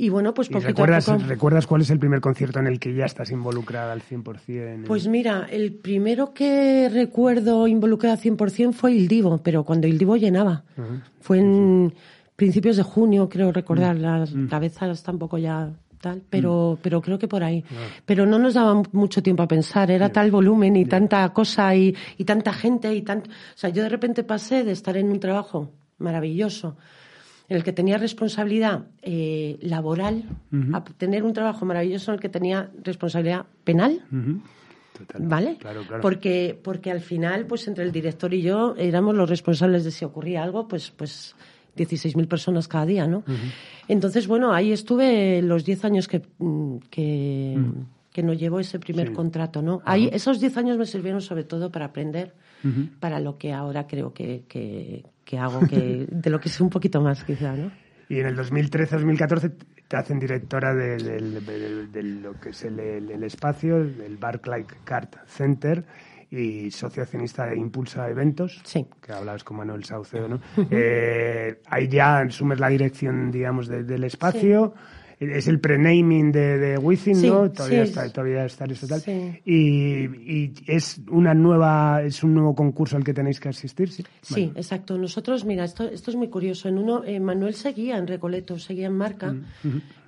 [0.00, 1.26] Y bueno, pues poquito recuerdas, a poco...
[1.26, 4.84] ¿Recuerdas cuál es el primer concierto en el que ya estás involucrada al 100%?
[4.86, 9.98] Pues mira, el primero que recuerdo involucrada al 100% fue el Divo, pero cuando el
[9.98, 10.62] Divo llenaba.
[11.20, 11.94] Fue en
[12.38, 13.96] principios de junio, creo recordar.
[13.96, 17.64] Las cabezas tampoco ya tal, pero, pero creo que por ahí.
[18.06, 21.96] Pero no nos daba mucho tiempo a pensar, era tal volumen y tanta cosa y,
[22.16, 23.28] y tanta gente y tanto.
[23.28, 26.76] O sea, yo de repente pasé de estar en un trabajo maravilloso,
[27.48, 30.22] en el que tenía responsabilidad eh, laboral,
[30.72, 34.04] a tener un trabajo maravilloso en el que tenía responsabilidad penal.
[35.18, 35.56] ¿Vale?
[35.56, 36.02] Claro, claro.
[36.02, 40.04] Porque, porque al final, pues entre el director y yo éramos los responsables de si
[40.04, 41.34] ocurría algo, pues, pues
[41.78, 43.22] 16.000 personas cada día, ¿no?
[43.88, 47.58] Entonces, bueno, ahí estuve los 10 años que, mm, que,
[48.12, 49.14] que nos llevó ese primer Sí.
[49.14, 49.80] contrato, ¿no?
[49.84, 52.34] Ahí, esos 10 años me sirvieron sobre todo para aprender
[53.00, 56.70] para lo que ahora creo que, que, que hago, que, de lo que sé un
[56.70, 57.70] poquito más, quizá, ¿no?
[58.10, 59.52] Y en el 2013-2014
[59.86, 65.08] te hacen directora de, de lo que es el, el- el espacio, el Barclay Card
[65.26, 65.84] Center
[66.30, 68.86] y socio accionista de Impulsa Eventos, Sí.
[69.00, 70.40] que hablabas con Manuel Saucedo, ¿no?
[70.70, 74.74] Eh, ahí ya asumes la dirección, digamos, de- del espacio.
[75.20, 77.50] Es el prenaming de, de Sí, ¿no?
[77.50, 77.90] Todavía sí.
[77.90, 79.00] está, todavía está eso tal.
[79.00, 79.40] Sí.
[79.44, 84.04] Y, y es una nueva, es un nuevo concurso al que tenéis que asistir, sí.
[84.22, 84.96] Sí, exacto.
[84.96, 86.68] Nosotros, mira, esto, esto es muy curioso.
[86.68, 89.34] En uno, eh, Manuel seguía en Recoleto, seguía en Marca,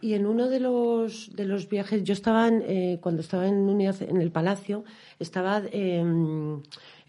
[0.01, 3.69] y en uno de los, de los viajes, yo estaba, en, eh, cuando estaba en,
[3.69, 4.85] en el Palacio,
[5.19, 6.05] estaba eh,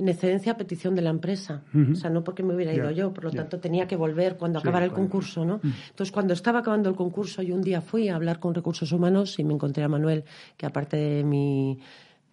[0.01, 1.61] en excedencia a petición de la empresa.
[1.91, 4.59] O sea, no porque me hubiera ido yo, por lo tanto tenía que volver cuando
[4.59, 5.61] Sí, acabara el concurso, ¿no?
[5.63, 9.37] Entonces, cuando estaba acabando el concurso, yo un día fui a hablar con Recursos Humanos
[9.37, 10.23] y me encontré a Manuel,
[10.57, 11.79] que aparte de mi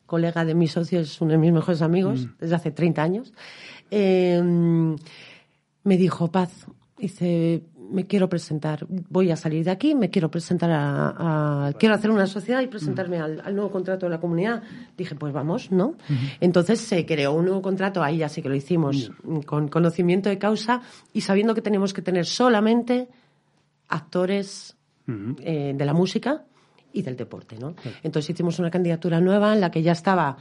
[0.06, 3.34] colega de mi socio, es uno de mis mejores amigos desde hace 30 años.
[3.90, 4.40] Eh,
[5.84, 10.70] me dijo, Paz, dice, me quiero presentar, voy a salir de aquí, me quiero presentar
[10.70, 14.62] a, a- quiero hacer una sociedad y presentarme al, al nuevo contrato de la comunidad.
[14.96, 15.94] Dije, pues vamos, ¿no?
[16.40, 19.10] Entonces se creó un nuevo contrato, ahí ya sí que lo hicimos,
[19.46, 23.08] con conocimiento de causa y sabiendo que tenemos que tener solamente
[23.88, 24.76] actores
[25.40, 26.44] eh, de la música
[26.92, 27.74] y del deporte, ¿no?
[28.02, 30.36] Entonces hicimos una candidatura nueva en la que ya estaba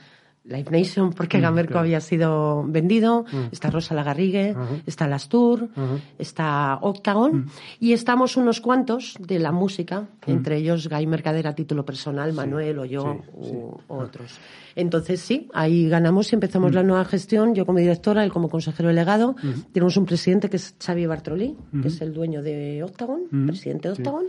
[0.48, 4.56] Live Nation, porque Gamerco había sido vendido, está Rosa Lagarrigue,
[4.86, 5.70] está Las Tour,
[6.18, 7.48] está Octagon,
[7.80, 12.80] y estamos unos cuantos de la música, entre ellos Guy Mercader a título personal, Manuel
[12.80, 14.40] o yo sí, u otros.
[14.76, 18.90] Entonces sí, ahí ganamos y empezamos la nueva gestión, yo como directora, él como consejero
[18.90, 19.36] delegado.
[19.74, 23.96] Tenemos un presidente que es Xavi Bartrolí, que es el dueño de Octagon, presidente de
[23.96, 24.26] Octagon,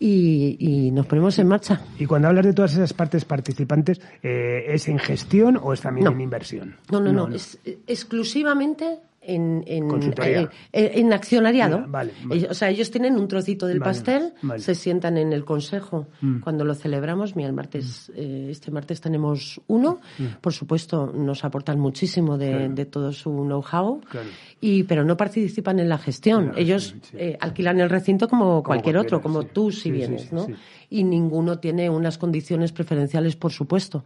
[0.00, 1.80] y, y nos ponemos en marcha.
[1.98, 6.06] Y cuando hablas de todas esas partes participantes, eh, ¿es en gestión o es también
[6.06, 6.10] No.
[6.12, 6.76] en inversión?
[6.90, 9.84] No, no, no, es eh, exclusivamente en, en,
[10.22, 11.84] eh, en accionariado.
[11.86, 12.12] Vale,
[12.48, 14.32] o sea, ellos tienen un trocito del Vale, pastel.
[14.40, 14.52] Mm.
[14.56, 16.06] se sientan en el consejo
[16.42, 17.36] cuando lo celebramos.
[17.36, 20.00] Mira, el martes, eh, este martes tenemos uno.
[20.18, 20.24] Mm.
[20.40, 24.28] Por supuesto, nos aportan muchísimo de, de todo su know-how, Claro.
[24.60, 26.52] Y pero no participan en la gestión.
[26.54, 27.16] La ellos gestión, sí.
[27.18, 29.48] eh, alquilan el recinto como, cualquier otro, como sí.
[29.52, 30.46] tú si vienes, ¿no?
[30.92, 34.04] y ninguno tiene unas condiciones preferenciales, por supuesto.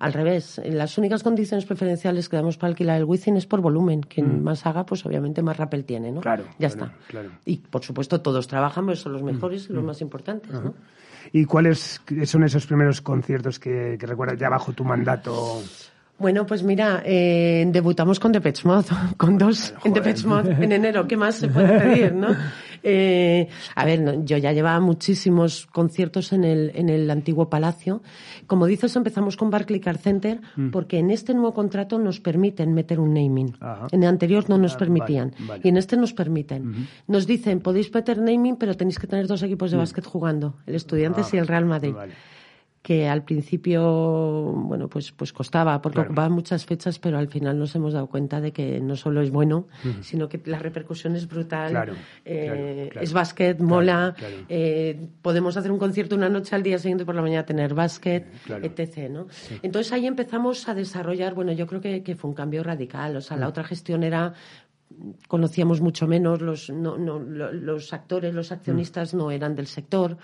[0.00, 4.00] Al revés, las únicas condiciones preferenciales que damos para alquilar el Wizzing es por volumen.
[4.00, 6.18] Quien más haga, pues obviamente más rappel tiene, ¿no?
[6.18, 6.22] Mm.
[6.22, 7.06] Claro, Ya claro, está.
[7.06, 7.30] claro.
[7.44, 10.74] Y por supuesto todos trabajan, pues son los mejores y los más importantes, ¿no?
[11.32, 15.62] ¿Y cuáles son esos primeros conciertos que, que recuerdas ya bajo tu mandato?
[16.24, 18.86] Bueno, pues mira, eh, debutamos con Depeche Mode,
[19.18, 19.92] con dos en.
[19.92, 21.06] Depeche Mode en enero.
[21.06, 22.28] ¿Qué más se puede pedir, no?
[22.86, 28.02] Eh, a ver, no, yo ya llevaba muchísimos conciertos en el, en el antiguo palacio.
[28.46, 30.68] Como dices, empezamos con Barclay Car Center Mm.
[30.70, 33.56] porque en este nuevo contrato nos permiten meter un naming.
[33.58, 33.86] Ajá.
[33.90, 35.30] En el anterior no nos Ah, permitían.
[35.30, 35.60] vale, vale.
[35.64, 36.86] Y en este nos permiten.
[37.06, 40.74] Nos dicen, podéis meter naming, pero tenéis que tener dos equipos de básquet jugando, el
[40.74, 42.12] Estudiantes Ah, y el Real Madrid vale.
[42.84, 43.82] Que al principio,
[44.52, 46.10] bueno, pues, pues costaba, porque Claro.
[46.10, 49.30] ocupaba muchas fechas, pero al final nos hemos dado cuenta de que no solo es
[49.30, 49.68] bueno,
[50.02, 51.70] sino que la repercusión es brutal.
[51.70, 51.94] Claro,
[52.26, 53.02] eh, claro.
[53.04, 54.14] Es básquet, mola,
[54.50, 58.26] eh, podemos hacer un concierto una noche al día siguiente por la mañana tener básquet,
[58.44, 58.66] Claro.
[58.66, 59.08] etc.
[59.10, 59.28] ¿no?
[59.62, 63.16] Entonces ahí empezamos a desarrollar, bueno, yo creo que, que fue un cambio radical.
[63.16, 63.40] O sea, Mm.
[63.40, 64.34] la otra gestión era
[65.28, 70.16] conocíamos mucho menos, los, no, no, lo- los actores, los accionistas no eran del sector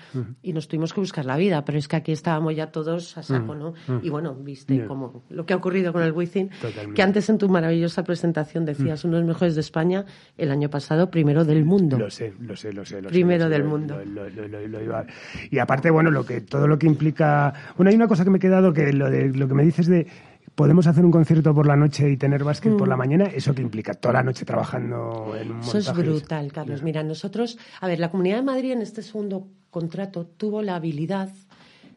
[0.42, 3.22] y nos tuvimos que buscar la vida, pero es que aquí estábamos ya todos a
[3.22, 3.74] saco, ¿no?
[4.02, 4.86] Y bueno, viste Ya.
[4.86, 6.50] como lo que ha ocurrido con el Wizzing,
[6.94, 10.04] que antes en tu maravillosa presentación decías uno de los mejores de España,
[10.36, 11.98] el año pasado primero del mundo.
[11.98, 13.02] Lo sé, lo sé, lo sé.
[13.02, 13.98] lo sé, Primero lo sé, del lo- mundo.
[14.04, 15.06] lo iba-
[15.50, 17.52] Y aparte, bueno, lo que todo lo que implica.
[17.76, 19.86] Bueno, hay una cosa que me he quedado que lo de lo que me dices
[19.86, 20.06] de
[20.54, 23.62] podemos hacer un concierto por la noche y tener básquet por la mañana, eso que
[23.62, 25.60] implica toda la noche trabajando en un Mm.
[25.62, 26.82] Eso es brutal, Carlos.
[26.82, 31.30] Mira, nosotros, a ver, la Comunidad de Madrid en este segundo contrato tuvo la habilidad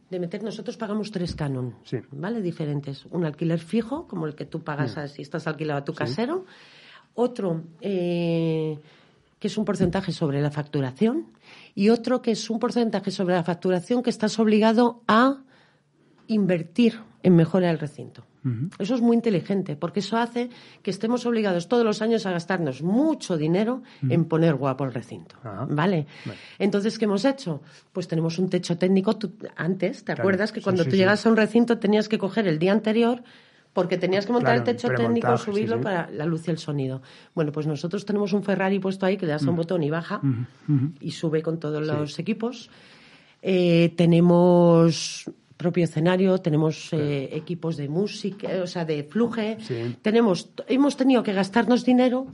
[0.10, 1.98] de meter, nosotros pagamos tres canon, Sí.
[2.12, 2.42] ¿vale?
[2.42, 3.06] Diferentes.
[3.10, 6.46] Un alquiler fijo, como el que tú pagas a- si estás alquilado a tu casero.
[7.16, 8.78] Otro, eh,
[9.40, 11.26] que es un porcentaje sobre la facturación,
[11.76, 15.38] y otro que es un porcentaje sobre la facturación que estás obligado a
[16.28, 18.24] invertir en mejorar el recinto.
[18.78, 20.50] Eso es muy inteligente, porque eso hace
[20.82, 25.36] que estemos obligados todos los años a gastarnos mucho dinero en poner guapo el recinto.
[25.44, 25.66] Ah.
[25.70, 26.08] ¿Vale?
[26.60, 27.62] Entonces, ¿qué hemos hecho?
[27.94, 29.16] Pues tenemos un techo técnico.
[29.18, 30.98] Tú- antes, ¿te acuerdas que sí, cuando sí, tú sí.
[31.00, 33.24] llegas a un recinto tenías que coger el día anterior
[33.72, 35.84] porque tenías que montar Claro, el techo técnico, subirlo sí.
[35.84, 37.02] para la luz y el sonido.
[37.34, 39.90] Bueno, pues nosotros tenemos un Ferrari puesto ahí que le das a un botón y
[39.90, 40.22] baja
[41.00, 42.70] y sube con todos los equipos.
[43.42, 49.58] Eh, tenemos propio escenario, tenemos eh, equipos de música, o sea, de fluje.
[49.60, 49.96] Sí.
[50.02, 52.28] Tenemos, hemos tenido que gastarnos dinero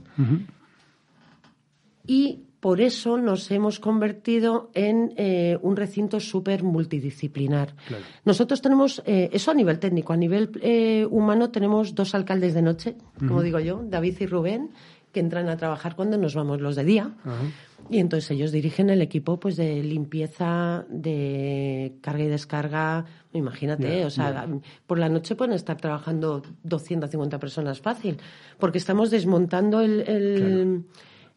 [2.06, 7.74] y por eso nos hemos convertido en eh, un recinto súper multidisciplinar.
[7.88, 8.04] Claro.
[8.24, 12.62] Nosotros tenemos, eh, eso a nivel técnico, a nivel eh, humano tenemos dos alcaldes de
[12.62, 14.70] noche, como digo yo, David y Rubén,
[15.12, 17.10] que entran a trabajar cuando nos vamos los de día.
[17.88, 23.04] Y entonces ellos dirigen el equipo pues de limpieza, de carga y descarga.
[23.32, 24.46] Imagínate, o sea,
[24.86, 28.18] por la noche pueden estar trabajando 250 personas fácil,
[28.58, 30.84] porque estamos desmontando el, el,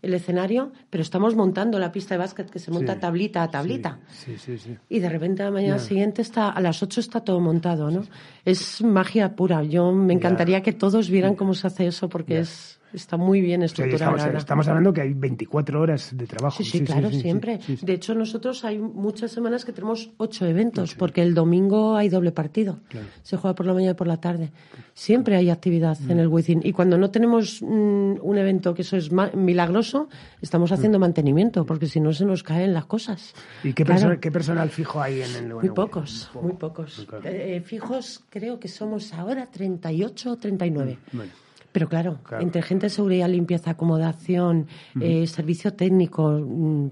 [0.01, 2.99] el escenario, pero estamos montando la pista de básquet que se monta Sí.
[2.99, 3.99] tablita a tablita.
[4.09, 4.75] Sí, sí, sí.
[4.89, 8.03] Y de repente a la mañana siguiente está, a las 8 está todo montado, ¿no?
[8.45, 9.63] Es magia pura.
[9.63, 13.63] Yo me encantaría que todos vieran cómo se hace eso porque es, está muy bien
[13.63, 14.37] O sea, y estructurado.
[14.37, 16.63] estamos, hablando que hay 24 horas de trabajo.
[16.63, 17.59] Sí, sí, claro, sí, siempre.
[17.81, 22.31] De hecho, nosotros hay muchas semanas que tenemos ocho eventos, porque el domingo hay doble
[22.31, 22.79] partido.
[22.89, 23.07] Claro.
[23.23, 24.51] Se juega por la mañana y por la tarde.
[24.93, 26.11] Siempre hay actividad Mm.
[26.11, 26.61] en el Within.
[26.63, 30.07] Y cuando no tenemos mm, un evento que eso es milagroso,
[30.41, 33.33] estamos haciendo mantenimiento, porque si no se nos caen las cosas.
[33.63, 33.67] Mm.
[33.69, 34.01] ¿Y qué, Claro.
[34.09, 37.05] perso- qué personal fijo hay en el Muy pocos, muy pocos.
[37.09, 37.23] claro.
[37.27, 40.97] Eh, fijos creo que somos ahora 38 o 39.
[41.11, 41.31] Bueno,
[41.73, 42.43] Pero claro, Claro.
[42.43, 44.67] entre gente de seguridad, limpieza, acomodación,
[45.01, 46.87] eh, servicio técnico, mm,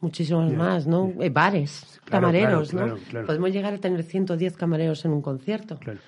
[0.00, 1.12] muchísimos más, ¿no?
[1.20, 3.26] Eh, bares, Claro, camareros, claro, ¿no?
[3.26, 5.76] Podemos llegar a tener 110 camareros en un concierto.
[5.78, 5.98] Claro.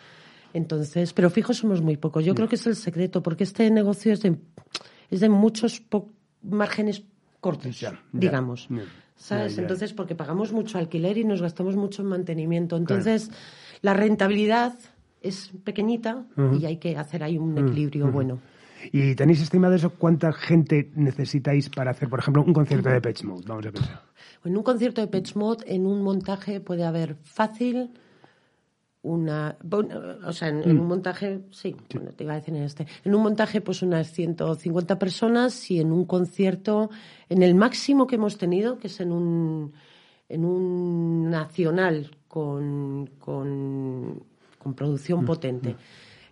[0.55, 2.25] Entonces, pero fijos somos muy pocos.
[2.25, 4.37] Yo creo que es el secreto, porque este negocio es de,
[5.11, 6.09] es de muchos po-
[6.43, 7.03] márgenes
[7.41, 8.69] cortos, digamos.
[9.17, 9.59] ¿Sabes?
[9.59, 12.77] Entonces, porque pagamos mucho alquiler y nos gastamos mucho en mantenimiento.
[12.77, 13.31] Entonces,
[13.83, 14.75] la rentabilidad
[15.21, 16.27] es pequeñita
[16.59, 18.41] y hay que hacer ahí un equilibrio bueno.
[18.93, 23.25] ¿Y tenéis estimado eso cuánta gente necesitáis para hacer, por ejemplo, un concierto de Pitch
[23.25, 23.45] Mode?
[23.47, 24.11] Vamos a pensar.
[24.45, 27.91] En un concierto de Pet Mod, en un montaje puede haber fácil
[29.03, 32.63] una, bueno, o sea, en, en un montaje, sí, bueno, te iba a decir en
[32.63, 36.91] este, en un montaje pues unas 150 personas y en un concierto,
[37.29, 39.73] en el máximo que hemos tenido, que es en un,
[40.29, 44.23] en un nacional con, con,
[44.61, 45.77] con producción potente.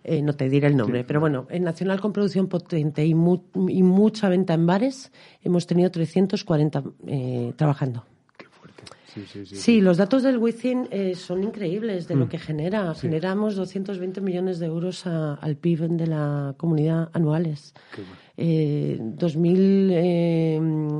[0.03, 3.41] eh, no te diré el nombre, pero bueno, en nacional con producción potente y, mu-
[3.67, 5.11] y mucha venta en bares,
[5.43, 8.05] hemos tenido 340 eh, trabajando.
[8.37, 8.83] Qué fuerte.
[9.13, 9.55] Sí, sí, sí.
[9.57, 12.93] Sí, los datos del Within eh, son increíbles de lo que genera.
[12.95, 17.73] Generamos 220 millones de euros a- al PIB de la comunidad anuales.
[17.93, 18.15] Qué bueno.
[18.37, 20.99] Eh, 2.000 mm,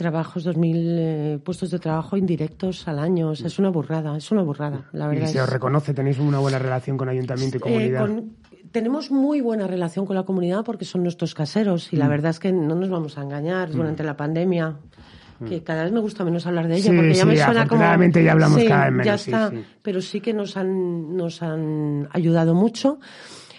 [0.00, 3.28] trabajos, 2.000 eh, puestos de trabajo indirectos al año.
[3.30, 5.26] O sea, es una burrada, es una burrada, la Y verdad.
[5.28, 8.00] se es- os reconoce, tenéis una buena relación con ayuntamiento y eh, comunidad.
[8.00, 8.32] con-
[8.72, 12.10] tenemos muy buena relación con la comunidad porque son nuestros caseros y la Mm.
[12.10, 14.76] verdad es que no nos vamos a engañar durante la pandemia.
[15.48, 16.94] Que cada vez me gusta menos hablar de ella Mm.
[16.94, 17.80] Sí, porque ya me suena como.
[17.80, 22.08] ya hablamos Sí, cada vez menos, Ya está, pero sí que nos han, nos han
[22.12, 22.98] ayudado mucho.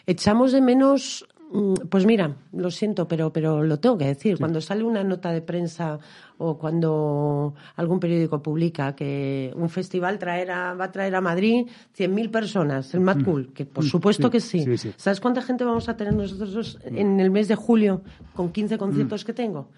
[0.05, 1.25] Echamos de menos.
[1.51, 4.37] Mm, Pues mira, lo siento, pero, pero lo tengo que decir.
[4.37, 5.99] Cuando sale una nota de prensa
[6.37, 12.31] o cuando algún periódico publica que un festival traerá, va a traer a Madrid 100.000
[12.31, 14.61] personas, el Mad Cool, que por supuesto que sí.
[14.61, 14.63] Mm.
[14.63, 14.93] sí, sí.
[14.97, 18.01] ¿Sabes cuánta gente vamos a tener nosotros en el mes de julio
[18.35, 19.69] con 15 conciertos que tengo?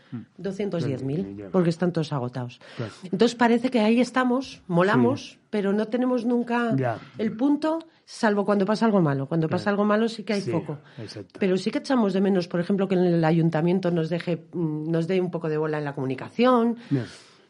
[0.42, 1.50] 210.000, Ya.
[1.52, 2.60] porque están todos agotados.
[2.78, 2.94] Claro.
[3.04, 6.98] Entonces parece que ahí estamos, molamos, pero no tenemos nunca Ya.
[7.20, 9.28] el punto, salvo cuando pasa algo malo.
[9.28, 10.52] Cuando pasa algo malo sí que hay Sí,
[10.98, 11.40] exacto.
[11.40, 15.08] Pero sí que echamos de menos, por ejemplo, que el ayuntamiento nos deje, mm, nos
[15.08, 16.78] dé un poco de bola en la comunicación.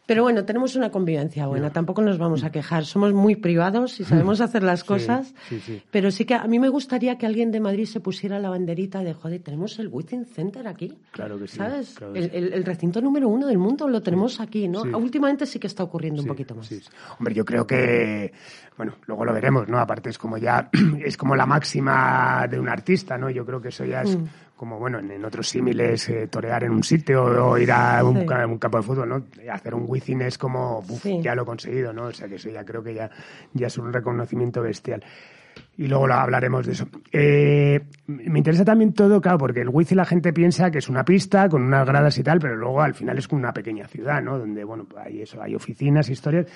[0.05, 2.83] Pero bueno, tenemos una convivencia buena, tampoco nos vamos a quejar.
[2.85, 5.33] Somos muy privados y sabemos hacer las cosas.
[5.47, 5.81] sí, sí.
[5.91, 9.01] Pero sí que a mí me gustaría que alguien de Madrid se pusiera la banderita
[9.01, 10.93] de, joder, tenemos el Within Center aquí.
[11.11, 11.93] Claro que sí, ¿Sabes?
[11.95, 12.31] claro que el, sí.
[12.37, 14.81] el- el recinto número uno del mundo lo tenemos aquí, ¿no?
[14.81, 16.69] Últimamente sí que está ocurriendo un poquito más.
[17.17, 18.33] Hombre, yo creo que,
[18.77, 19.79] bueno, luego lo veremos, ¿no?
[19.79, 20.69] Aparte es como ya,
[21.05, 23.29] es como la máxima de un artista, ¿no?
[23.29, 24.27] Yo creo que eso ya Mm.
[24.63, 28.21] Como, bueno, en, en otros símiles, eh, torear en un sitio o ir a un,
[28.21, 28.25] Sí.
[28.25, 29.23] ca- un campo de fútbol, ¿no?
[29.51, 31.19] Hacer un Wizzing es como, uf, Sí.
[31.21, 32.05] ya lo he conseguido, ¿no?
[32.05, 33.09] O sea que eso ya creo que ya,
[33.53, 35.03] ya es un reconocimiento bestial.
[35.77, 36.87] y luego lo hablaremos de eso.
[37.11, 41.03] Eh, me interesa también todo, claro, porque el Wizzing la gente piensa que es una
[41.05, 44.21] pista con unas gradas y tal, pero luego al final es como una pequeña ciudad,
[44.23, 44.39] ¿no?
[44.39, 46.47] Donde, bueno, hay eso, hay oficinas, historias.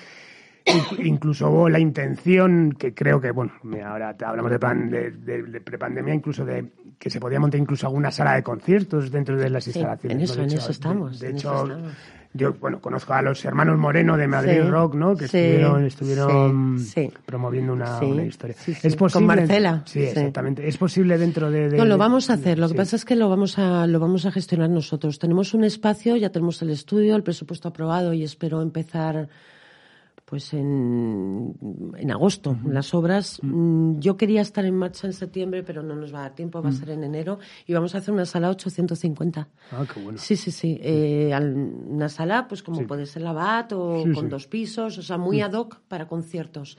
[1.04, 3.52] Incluso la intención, que creo que, bueno,
[3.84, 6.66] ahora hablamos de, plan, de, de, prepandemia, incluso de
[6.98, 10.16] que se podía montar incluso alguna sala de conciertos dentro de las instalaciones.
[10.16, 11.20] en eso, en eso estamos.
[11.20, 11.68] De, hecho,
[12.34, 15.16] yo bueno conozco a los hermanos Moreno de Madrid Rock, ¿no?
[15.16, 16.78] Que estuvieron, estuvieron
[17.24, 18.56] promoviendo una, historia.
[18.66, 19.12] ¿Es posible?
[19.12, 19.82] Con Marcela.
[19.86, 20.66] Sí, exactamente.
[20.68, 22.58] ¿Es posible dentro de, No, lo vamos a hacer.
[22.58, 25.18] Lo que pasa es que lo vamos a lo vamos a gestionar nosotros.
[25.18, 29.28] Tenemos un espacio, ya tenemos el estudio, el presupuesto aprobado y espero empezar
[30.28, 31.54] pues en,
[31.96, 33.38] en agosto las obras.
[33.42, 36.60] Mm, yo quería estar en marcha en septiembre, pero no nos va a dar tiempo,
[36.60, 39.48] va a ser en enero y vamos a hacer una sala 850.
[39.72, 40.18] Ah, qué bueno.
[40.18, 40.78] Sí, sí, sí.
[40.82, 41.32] Eh,
[41.86, 45.40] una sala, pues como puede ser la BAT o con dos pisos, o sea, muy
[45.40, 46.76] ad hoc para conciertos.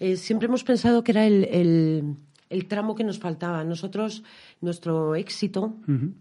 [0.00, 2.14] Eh, siempre hemos pensado que era el, el,
[2.48, 3.62] el, tramo que nos faltaba.
[3.64, 4.22] Nosotros,
[4.62, 5.74] nuestro éxito,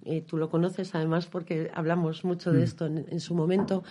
[0.04, 3.84] eh, tú lo conoces además porque hablamos mucho de esto en, en su momento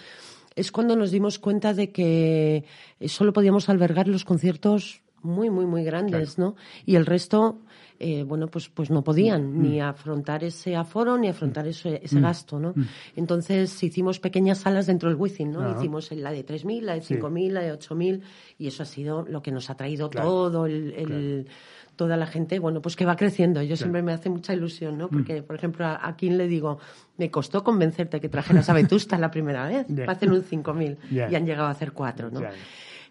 [0.56, 2.64] es cuando nos dimos cuenta de que
[3.00, 6.54] eh, solo podíamos albergar los conciertos muy, muy, muy grandes, ¿no?
[6.84, 7.60] Y el resto,
[7.98, 9.62] eh, bueno, pues, pues no podían mm.
[9.62, 12.22] ni afrontar ese aforo ni afrontar ese, ese mm.
[12.22, 12.72] gasto, ¿no?
[12.76, 12.84] Mm.
[13.16, 15.78] Entonces hicimos pequeñas salas dentro del Wizzing, ¿no?
[15.78, 18.20] Hicimos la de 3.000, la de 5.000, la de 8.000
[18.58, 21.48] y eso ha sido lo que nos ha traído todo el,
[21.96, 23.62] toda la gente, bueno, pues que va creciendo.
[23.62, 25.08] Yo siempre me hace mucha ilusión, ¿no?
[25.08, 26.78] Porque, por ejemplo, a, a quien le digo,
[27.16, 29.86] me costó convencerte que trajeras a Vetusta la primera vez.
[30.08, 30.96] Hacen un 5.000
[31.30, 32.40] y han llegado a hacer cuatro, ¿no?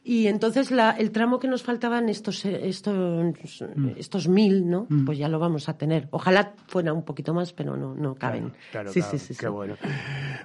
[0.06, 3.88] Y entonces la, el tramo que nos faltaban, estos, estos, mm.
[3.96, 4.86] estos mil, ¿no?
[4.90, 5.06] Mm.
[5.06, 6.10] Pues ya lo vamos a tener.
[6.12, 8.52] Ojalá fuera un poquito más, pero no, no caben.
[8.72, 9.76] Claro, sí, sí, sí, Qué bueno.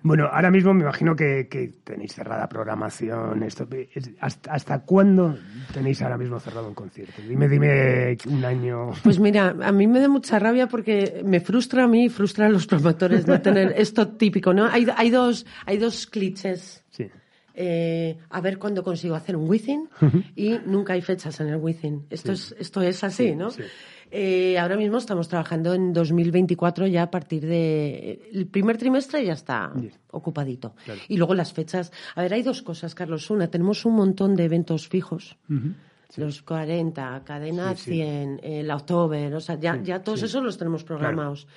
[0.03, 3.43] Bueno, ahora mismo me imagino que, que tenéis cerrada programación.
[3.43, 3.67] Esto,
[4.21, 5.37] ¿hasta, ¿Hasta cuándo
[5.75, 7.21] tenéis ahora mismo cerrado un concierto?
[7.29, 8.93] Dime, dime un año.
[9.03, 12.47] Pues mira, a mí me da mucha rabia porque me frustra a mí y frustra
[12.47, 14.67] a los promotores no tener esto típico, ¿no?
[14.67, 16.85] Hay, hay, dos, hay dos clichés.
[16.91, 17.11] Sí
[17.61, 19.89] eh, a ver cuándo consigo hacer un Within
[20.37, 22.07] y nunca hay fechas en el Within.
[22.09, 23.49] Esto, es, esto es así, ¿no?
[24.13, 29.33] Eh, ahora mismo estamos trabajando en 2024 ya a partir de el primer trimestre ya
[29.33, 29.73] está
[30.13, 30.77] ocupadito.
[31.09, 31.91] Y luego las fechas.
[32.15, 33.29] A ver, hay dos cosas, Carlos.
[33.29, 35.37] Una, tenemos un montón de eventos fijos.
[36.17, 41.49] Los 40, Cadena 100, el October, o sea, ya, ya todos esos los tenemos programados.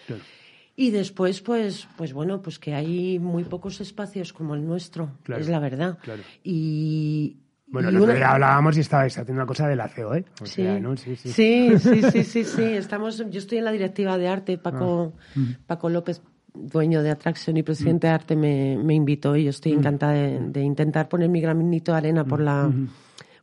[0.75, 5.49] Y después, pues, pues bueno, pues que hay muy pocos espacios como el nuestro, es
[5.49, 5.97] la verdad.
[6.43, 10.25] Y, bueno, el otro día hablábamos y estabais haciendo una cosa del aceo, ¿eh?
[10.43, 10.65] sí.
[10.97, 11.71] sí, sí.
[11.79, 16.21] sí, sí, sí, Estamos, yo estoy en la directiva de arte, Paco, ah, Paco López,
[16.53, 20.62] dueño de Atracción y presidente de arte, me, me invitó y yo estoy encantada de,
[20.62, 22.69] intentar poner mi granito de arena por la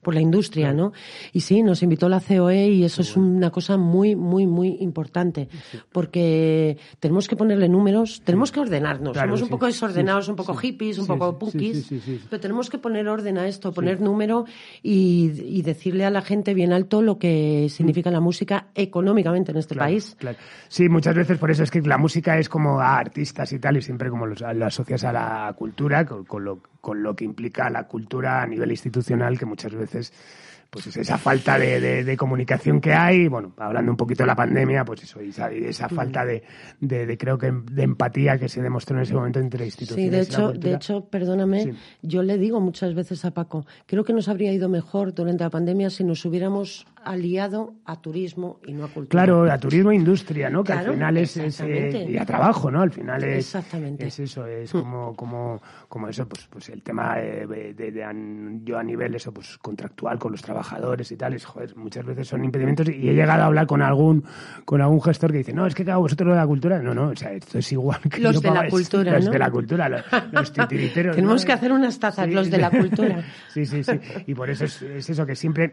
[0.08, 0.94] por la industria, ¿no?
[1.34, 5.50] Y sí, nos invitó la COE y eso es una cosa muy, muy, muy importante,
[5.92, 9.14] porque tenemos que ponerle números, tenemos que ordenarnos.
[9.14, 11.90] Somos un poco desordenados, un poco hippies, un poco punkis,
[12.30, 14.46] pero tenemos que poner orden a esto, poner número
[14.82, 19.74] y, decirle a la gente bien alto lo que significa la música económicamente en este
[19.74, 20.16] país.
[20.68, 23.76] Sí, muchas veces por eso es que la música es como a artistas y tal,
[23.76, 27.88] y siempre como lo asocias a la cultura, con, lo, con lo que implica la
[27.88, 30.12] cultura a nivel institucional, que muchas veces
[30.70, 34.85] pues esa falta de, de, comunicación que hay, bueno, hablando un poquito de la pandemia,
[34.85, 36.42] pues eso, esa, esa falta de,
[36.81, 40.04] de, creo que de empatía que se demostró en ese momento entre instituciones.
[40.04, 44.12] Sí, de hecho, de hecho, perdóname, yo le digo muchas veces a Paco, creo que
[44.12, 48.85] nos habría ido mejor durante la pandemia si nos hubiéramos aliado a turismo y no
[48.85, 49.24] a cultura.
[49.24, 50.62] Claro, a turismo e industria, ¿no?
[50.62, 52.83] Que al final es, eh, y a trabajo, ¿no?
[52.83, 54.09] Al final es, exactamente.
[54.09, 54.78] es eso, es hmm.
[54.81, 59.57] como, como, como eso, pues, pues el tema de, de, yo a nivel eso, pues
[59.57, 63.42] contractual con los trabajadores trabajadores y tales, joder, muchas veces son impedimentos y he llegado
[63.42, 64.24] a hablar con algún
[64.64, 67.08] con algún gestor que dice, no, es que cada vosotros de la cultura, no, no,
[67.10, 70.52] o sea, esto es igual que los de la cultura, los de la cultura, los,
[70.52, 71.16] titiriteros.
[71.16, 73.22] Tenemos que hacer unas tazas, los de la cultura.
[73.48, 75.72] sí, sí, sí, y por eso es, eso que siempre,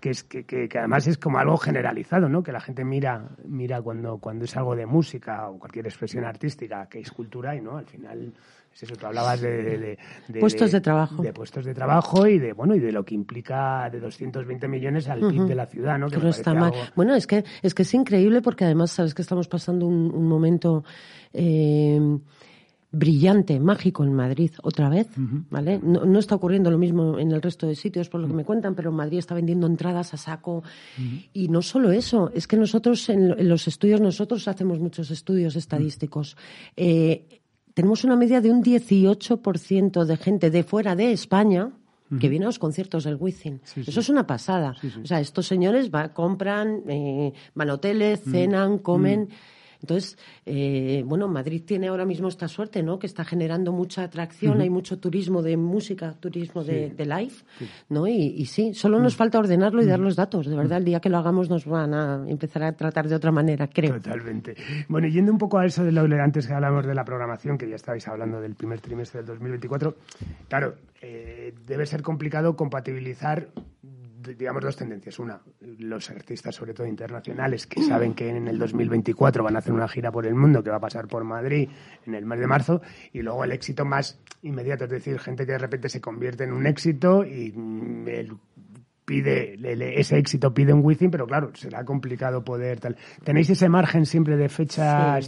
[0.00, 2.42] que, es, que, que, además es como algo generalizado, ¿no?
[2.42, 6.86] Que la gente mira, mira cuando, cuando es algo de música o cualquier expresión artística
[6.86, 8.32] que es cultura y no, al final
[8.74, 9.96] es eso, tú hablabas de,
[10.40, 11.22] puestos de, trabajo.
[11.22, 15.08] De puestos de trabajo y de bueno y de lo que implica de 220 millones
[15.08, 16.08] al PIB de la ciudad, ¿no?
[16.08, 16.72] Que está mal.
[16.96, 20.82] Bueno, es que es que es increíble porque además sabes que estamos pasando un, momento
[21.32, 22.00] eh,
[22.90, 25.78] brillante, mágico en Madrid otra vez, ¿vale?
[25.80, 28.74] No, está ocurriendo lo mismo en el resto de sitios por lo que me cuentan,
[28.74, 30.64] pero Madrid está vendiendo entradas a saco
[31.32, 36.36] y no solo eso, es que nosotros en, los estudios nosotros hacemos muchos estudios estadísticos.
[36.76, 37.40] Eh,
[37.74, 41.70] tenemos una media de un 18% de gente de fuera de España
[42.20, 43.60] que viene a los conciertos del Wizzing.
[43.74, 44.76] Eso es una pasada.
[45.02, 49.30] O sea, estos señores va, compran, eh, van a hoteles, cenan, comen.
[49.84, 50.16] Entonces,
[50.46, 52.98] eh, bueno, Madrid tiene ahora mismo esta suerte, ¿no?
[52.98, 57.34] Que está generando mucha atracción, hay mucho turismo de música, turismo de, live,
[57.90, 58.06] ¿no?
[58.08, 60.46] Y, sí, solo nos falta ordenarlo y dar los datos.
[60.46, 63.30] De verdad, el día que lo hagamos nos van a empezar a tratar de otra
[63.30, 63.94] manera, creo.
[63.94, 64.54] Totalmente.
[64.88, 67.68] Bueno, yendo un poco a eso de lo antes que hablamos de la programación, que
[67.68, 69.96] ya estabais hablando del primer trimestre del 2024,
[70.48, 73.48] claro, eh, debe ser complicado compatibilizar
[74.36, 75.18] digamos, dos tendencias.
[75.18, 79.72] Una, los artistas, sobre todo internacionales, que saben que en el 2024 van a hacer
[79.72, 81.68] una gira por el mundo que va a pasar por Madrid
[82.06, 82.82] en el mes de marzo.
[83.12, 86.52] Y luego el éxito más inmediato, es decir, gente que de repente se convierte en
[86.52, 87.52] un éxito y
[89.04, 92.96] pide ese éxito pide un Wizzing, pero claro, será complicado poder tal.
[93.22, 95.18] ¿Tenéis ese margen siempre de fecha?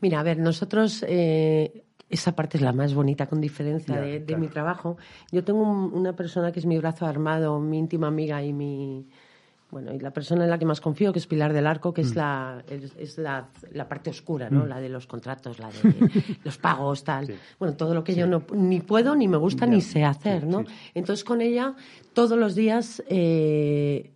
[0.00, 4.48] Mira, a ver, nosotros eh, esa parte es la más bonita, con diferencia de, mi
[4.48, 4.98] trabajo.
[5.30, 9.06] Yo tengo una persona que es mi brazo armado, mi íntima amiga y mi.
[9.70, 12.00] Bueno, y la persona en la que más confío, que es Pilar del Arco, que
[12.00, 12.18] es, mm.
[12.18, 12.64] la,
[12.98, 14.64] es, la, la, parte oscura, ¿no?
[14.64, 14.68] Mm.
[14.68, 16.10] La de los contratos, la de
[16.44, 17.32] los pagos, tal.
[17.60, 20.64] Bueno, todo lo que yo no, ni puedo, ni me gusta, ni sé hacer, ¿no?
[20.92, 21.76] Entonces, con ella,
[22.12, 24.12] todos los días eh,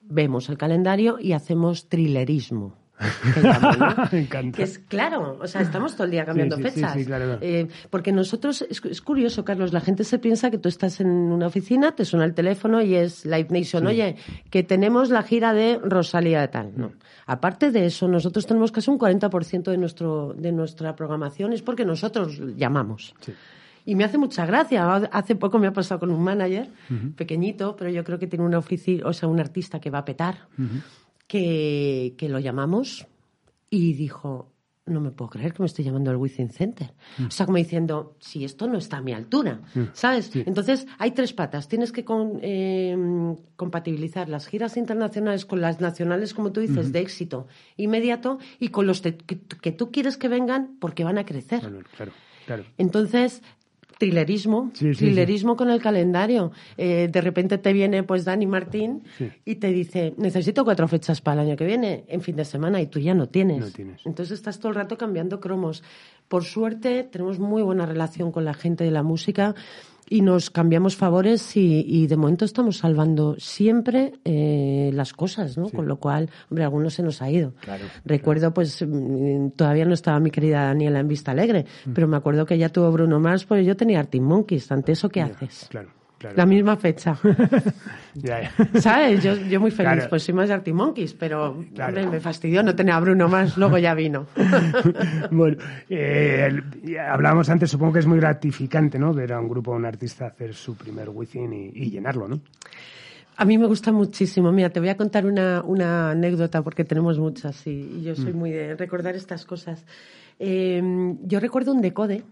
[0.00, 2.81] vemos el calendario y hacemos trilerismo.
[4.12, 4.62] Me encanta.
[4.62, 6.96] es claro, o sea, estamos todo el día cambiando fechas.
[7.40, 11.46] Eh, porque nosotros, es, curioso, Carlos, la gente se piensa que tú estás en una
[11.46, 14.16] oficina, te suena el teléfono y es Live Nation, oye,
[14.50, 16.72] que tenemos la gira de Rosalía de tal.
[16.76, 16.92] No.
[17.26, 21.84] Aparte de eso, nosotros tenemos casi un 40% de, nuestro, de nuestra programación es porque
[21.84, 23.14] nosotros llamamos.
[23.84, 24.94] Y me hace mucha gracia.
[24.94, 26.68] Hace poco me ha pasado con un manager,
[27.16, 30.04] pequeñito, pero yo creo que tiene una oficina, o sea, un artista que va a
[30.04, 30.46] petar
[31.32, 33.06] que, lo llamamos
[33.70, 34.52] y dijo,
[34.84, 36.92] no me puedo creer que me estoy llamando al Within Center.
[37.16, 37.26] Mm.
[37.26, 39.82] O sea, como diciendo, si esto no está a mi altura, mm.
[39.94, 40.30] ¿sabes?
[40.34, 41.68] Entonces, hay tres patas.
[41.68, 42.04] Tienes que
[42.42, 47.46] eh, compatibilizar las giras internacionales con las nacionales, como tú dices, de éxito
[47.78, 51.60] inmediato y con los que, tú quieres que vengan porque van a crecer.
[51.96, 52.12] claro,
[52.44, 52.64] claro.
[52.76, 53.42] Entonces,
[54.02, 56.52] trilerismo, con el calendario.
[56.76, 59.02] Eh, de repente te viene pues Dani Martín
[59.44, 62.80] y te dice, necesito cuatro fechas para el año que viene, en fin de semana,
[62.80, 63.60] y tú ya no tienes.
[63.60, 64.04] No tienes.
[64.04, 65.82] Entonces estás todo el rato cambiando cromos.
[66.28, 69.54] Por suerte tenemos muy buena relación con la gente de la música
[70.12, 75.70] y nos cambiamos favores y, de momento estamos salvando siempre eh, las cosas, ¿no?
[75.70, 77.54] Con lo cual, hombre, algunos se nos ha ido.
[78.04, 81.92] Recuerdo, pues, mm, todavía no estaba mi querida Daniela en Vista Alegre, mm.
[81.94, 84.70] pero me acuerdo que ella tuvo Bruno Mars, pues yo tenía Arctic Monkeys.
[84.70, 85.68] Ante eso, ¿qué haces?
[85.70, 86.01] Claro.
[86.34, 87.16] La misma fecha.
[88.80, 89.22] ¿Sabes?
[89.22, 92.94] Yo, yo muy feliz, pues soy más de Arctic Monkeys, pero me fastidió no tener
[92.94, 94.26] a Bruno más, luego ya vino.
[95.30, 95.56] bueno,
[95.88, 96.48] eh,
[97.10, 99.12] hablábamos antes, supongo que es muy gratificante, ¿no?
[99.12, 102.40] Ver a un grupo, a un artista hacer su primer Wizzing y, llenarlo, ¿no?
[103.36, 104.52] A mí me gusta muchísimo.
[104.52, 108.36] Mira, te voy a contar una, una anécdota porque tenemos muchas y, yo soy mm.
[108.36, 109.84] muy de recordar estas cosas.
[110.38, 110.82] Eh,
[111.22, 112.24] yo recuerdo un decode.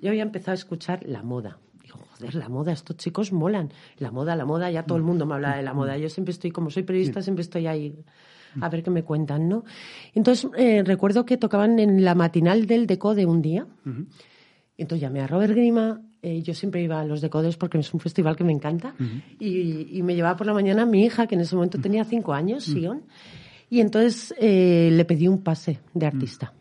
[0.00, 1.58] Yo había empezado a escuchar la moda
[1.96, 3.72] joder, la moda, estos chicos molan.
[3.98, 5.96] La moda, la moda, ya todo el mundo me habla de la moda.
[5.96, 8.04] Yo siempre estoy, como soy periodista, siempre estoy ahí
[8.60, 9.64] a ver qué me cuentan, ¿no?
[10.14, 13.66] Entonces, eh, recuerdo que tocaban en la matinal del Decode un día.
[14.78, 18.00] Entonces llamé a Robert Grima, eh, yo siempre iba a los Decodes porque es un
[18.00, 18.94] festival que me encanta,
[19.38, 22.34] y, me llevaba por la mañana a mi hija, que en ese momento tenía cinco
[22.34, 23.02] años, Sion,
[23.70, 26.52] y entonces eh, le pedí un pase de artista.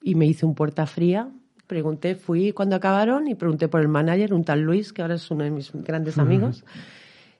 [0.00, 1.28] Y me hice un puerta fría
[1.68, 5.30] Pregunté, fui cuando acabaron y pregunté por el manager, un tal Luis, que ahora es
[5.30, 6.64] uno de mis grandes amigos.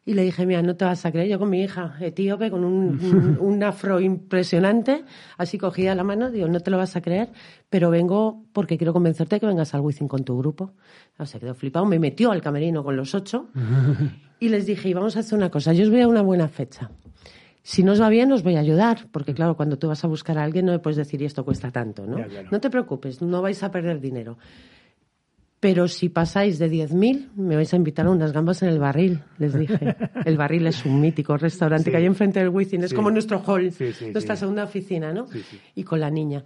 [0.04, 2.62] Y le dije, mira, no te vas a creer, yo con mi hija etíope, con
[3.40, 5.04] un, afro impresionante,
[5.38, 7.30] así cogida la mano, digo, no te lo vas a creer,
[7.70, 10.72] pero vengo porque quiero convencerte que vengas al Wizzing con tu grupo.
[11.18, 13.48] O sea, quedó flipado, me metió al camerino con los ocho
[14.40, 16.48] y les dije, y vamos a hacer una cosa, yo os voy a una buena
[16.48, 16.90] fecha.
[17.68, 20.08] Si no os va bien, os voy a ayudar, porque claro, cuando tú vas a
[20.08, 22.16] buscar a alguien no le puedes decir y esto cuesta tanto, ¿no?
[22.50, 24.38] No te preocupes, no vais a perder dinero.
[25.60, 29.20] Pero si pasáis de 10.000, me vais a invitar a unas gambas en el barril,
[29.36, 29.96] les dije.
[30.24, 33.70] El barril es un mítico restaurante que hay enfrente del Wizzing, es como nuestro hall,
[34.14, 35.26] nuestra segunda oficina, ¿no?
[35.74, 36.42] Y con la niña.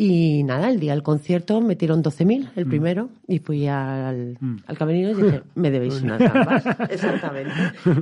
[0.00, 2.68] Y nada, el día del concierto metieron 12.000, el mm.
[2.68, 4.58] primero, y fui al, mm.
[4.64, 6.64] al camerino y dije, me debéis unas gambas.
[6.88, 7.52] Exactamente.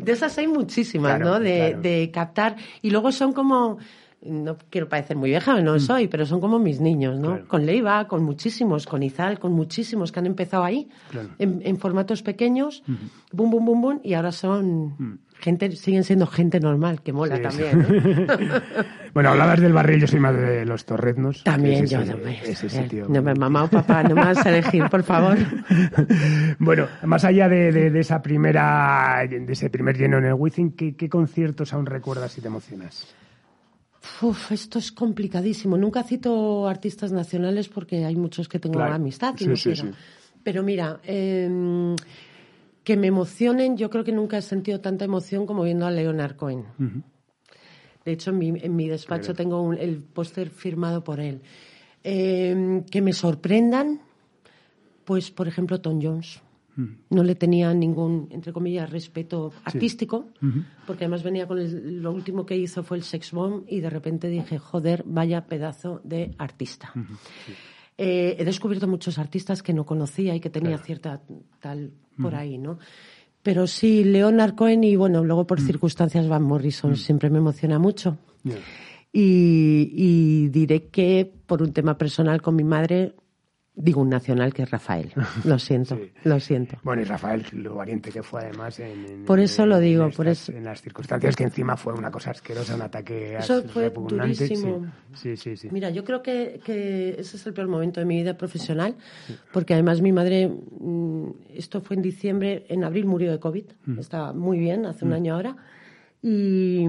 [0.02, 1.40] De esas hay muchísimas, ¿no?
[1.40, 2.56] De, de captar.
[2.82, 3.78] Y luego son como
[4.20, 5.80] no quiero parecer muy vieja, no mm.
[5.80, 7.46] soy, pero son como mis niños, ¿no?
[7.48, 10.90] Con Leiva, con muchísimos, con Izal, con muchísimos que han empezado ahí,
[11.38, 12.82] en, formatos pequeños,
[13.32, 17.86] bum, bum, bum, bum, y ahora son gente, siguen siendo gente normal, que mola también.
[19.16, 21.42] Bueno, hablabas del barril, yo soy más de los torretnos.
[21.42, 23.06] También yo, no me, ese sitio.
[23.08, 25.38] No me mamá o papá, no me vas a elegir, por favor.
[26.58, 31.72] bueno, más allá de, esa primera, de ese primer lleno en el Wizzing, ¿qué, conciertos
[31.72, 33.06] aún recuerdas y te emocionas?
[34.20, 35.78] Uf, esto es complicadísimo.
[35.78, 39.92] Nunca cito artistas nacionales porque hay muchos que tengo amistad y no quiero.
[40.42, 41.96] Pero mira, em,
[42.86, 46.36] que me emocionen, yo creo que nunca he sentido tanta emoción como viendo a Leonard
[46.36, 46.66] Cohen.
[48.04, 51.42] De hecho, en mi, en mi despacho tengo el póster firmado por él.
[52.04, 54.02] Em, que me sorprendan,
[55.04, 56.40] pues, por ejemplo, Tom Jones.
[57.10, 60.28] No le tenía ningún, entre comillas, respeto artístico,
[60.86, 61.58] porque además venía con
[62.02, 66.02] lo último que hizo fue el Sex Bomb y de repente dije, joder, vaya pedazo
[66.04, 66.92] de artista.
[67.98, 71.22] Eh, he descubierto muchos artistas que no conocía y que tenía cierta
[71.60, 72.78] tal por ahí, ¿no?
[73.42, 78.18] Pero sí, Leonard Cohen y bueno, luego por circunstancias Van Morrison siempre me emociona mucho.
[79.12, 83.14] Y, y, diré que por un tema personal con mi madre
[83.78, 85.12] Digo un nacional que es Rafael.
[85.44, 86.78] Lo siento, lo siento.
[86.82, 90.50] Bueno, y Rafael, lo valiente que fue además en, por eso lo digo, por eso.
[90.50, 94.86] En las circunstancias que encima fue una cosa asquerosa, un ataque Eso fue durísimo.
[95.12, 98.16] Sí, sí, sí, Mira, yo creo que, que, ese es el peor momento de mi
[98.16, 98.96] vida profesional,
[99.52, 103.98] porque además mi madre, mm, esto fue en diciembre, en abril murió de COVID, mm.
[103.98, 105.14] estaba muy bien, hace un mm.
[105.14, 105.56] año ahora,
[106.22, 106.86] y...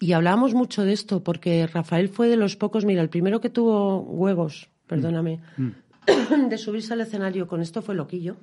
[0.00, 3.50] Y hablábamos mucho de esto porque Rafael fue de los pocos, mira, el primero que
[3.50, 5.70] tuvo huevos perdóname, mm.
[6.48, 8.36] de subirse al escenario con esto fue Loquillo.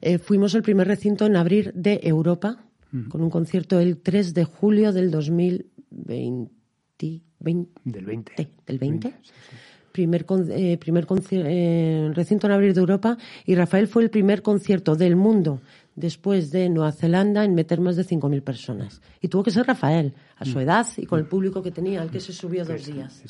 [0.00, 2.64] Eh, fuimos el primer recinto en abrir de Europa
[3.08, 6.52] con un concierto el 3 de julio del 2020.
[7.84, 8.48] del 20.
[8.66, 9.14] del 20.
[9.90, 13.16] Primer, eh, primer eh, recinto en abrir de Europa
[13.46, 15.60] y Rafael fue el primer concierto del mundo
[15.96, 19.00] después de Nueva Zelanda en meter más de 5.000 personas.
[19.20, 20.60] Y tuvo que ser Rafael, a su mm.
[20.60, 23.22] edad y con el público que tenía, al que se subió dos días.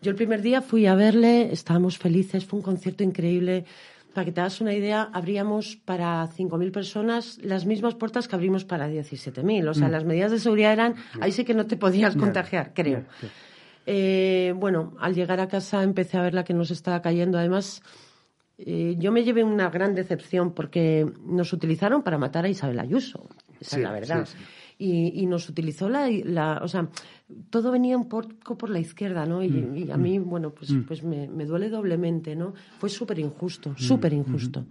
[0.00, 3.64] Yo el primer día fui a verle, estábamos felices, fue un concierto increíble.
[4.14, 8.64] Para que te hagas una idea, abríamos para 5.000 personas las mismas puertas que abrimos
[8.64, 9.68] para 17.000.
[9.68, 9.90] O sea, mm.
[9.92, 13.04] las medidas de seguridad eran, ahí sí que no te podías contagiar, creo.
[13.86, 17.38] Eh, bueno, al llegar a casa empecé a ver la que nos estaba cayendo.
[17.38, 17.82] Además,
[18.66, 23.26] eh, yo me llevé una gran decepción porque nos utilizaron para matar a Isabel Ayuso,
[23.58, 24.28] esa es la verdad.
[24.82, 26.88] Y, nos utilizó la, o sea,
[27.50, 29.42] todo venía un poco por la izquierda, ¿no?
[29.42, 30.28] Y, mm, a mí, mm.
[30.28, 30.82] bueno, pues, mm.
[30.84, 32.54] pues me, duele doblemente, ¿no?
[32.78, 34.64] Fue súper injusto, súper injusto.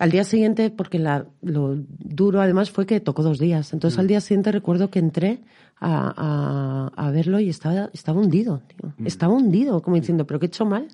[0.00, 4.20] Al día siguiente, porque lo duro además fue que tocó dos días, entonces al día
[4.20, 5.40] siguiente recuerdo que entré
[5.80, 8.92] a, verlo y estaba, estaba hundido, tío.
[9.04, 10.88] Estaba hundido, como diciendo, ¿pero qué he hecho mal?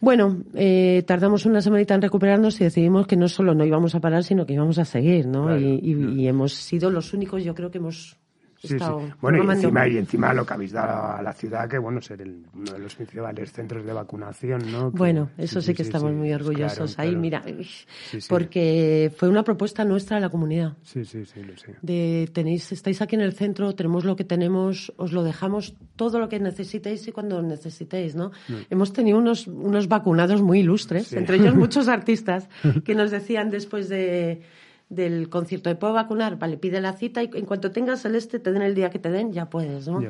[0.00, 4.00] Bueno, eh, tardamos una semanita en recuperarnos y decidimos que no solo no íbamos a
[4.00, 5.58] parar, sino que íbamos a seguir, ¿no?
[5.58, 8.16] y, hemos sido los únicos, yo creo que hemos
[8.60, 8.84] Sí, sí.
[9.20, 12.22] Bueno, y encima, y encima lo que habéis dado a la ciudad, que bueno, ser
[12.22, 14.90] el, uno de los principales centros de vacunación, ¿no?
[14.90, 16.98] bueno, eso sí, que estamos muy orgullosos.
[16.98, 17.44] Ahí, mira,
[18.28, 20.76] porque fue una propuesta nuestra a la comunidad.
[20.82, 21.76] Sí, sí, sí, lo sé.
[21.82, 26.18] De tenéis, estáis aquí en el centro, tenemos lo que tenemos, os lo dejamos todo
[26.18, 28.32] lo que necesitéis y cuando necesitéis, ¿no?
[28.48, 28.54] Mm.
[28.70, 32.48] Hemos tenido unos, unos vacunados muy ilustres, entre ellos muchos artistas,
[32.84, 34.42] que nos decían después de
[34.88, 35.68] del concierto.
[35.68, 36.38] de puedo vacunar?
[36.38, 38.98] Vale, pide la cita y en cuanto tengas el este, te den el día que
[38.98, 40.00] te den, ya puedes, ¿no?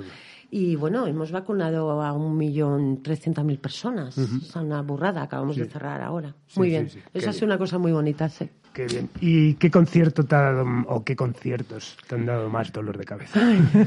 [0.50, 4.16] Y bueno, hemos vacunado a un millón trescientas mil personas.
[4.16, 6.34] Es una burrada, acabamos de cerrar ahora.
[6.56, 6.88] Muy bien.
[7.12, 8.48] Eso ha sido una cosa muy bonita, sí.
[8.72, 9.10] Qué bien.
[9.20, 13.04] ¿Y qué concierto te ha dado, o qué conciertos te han dado más dolor de
[13.04, 13.40] cabeza?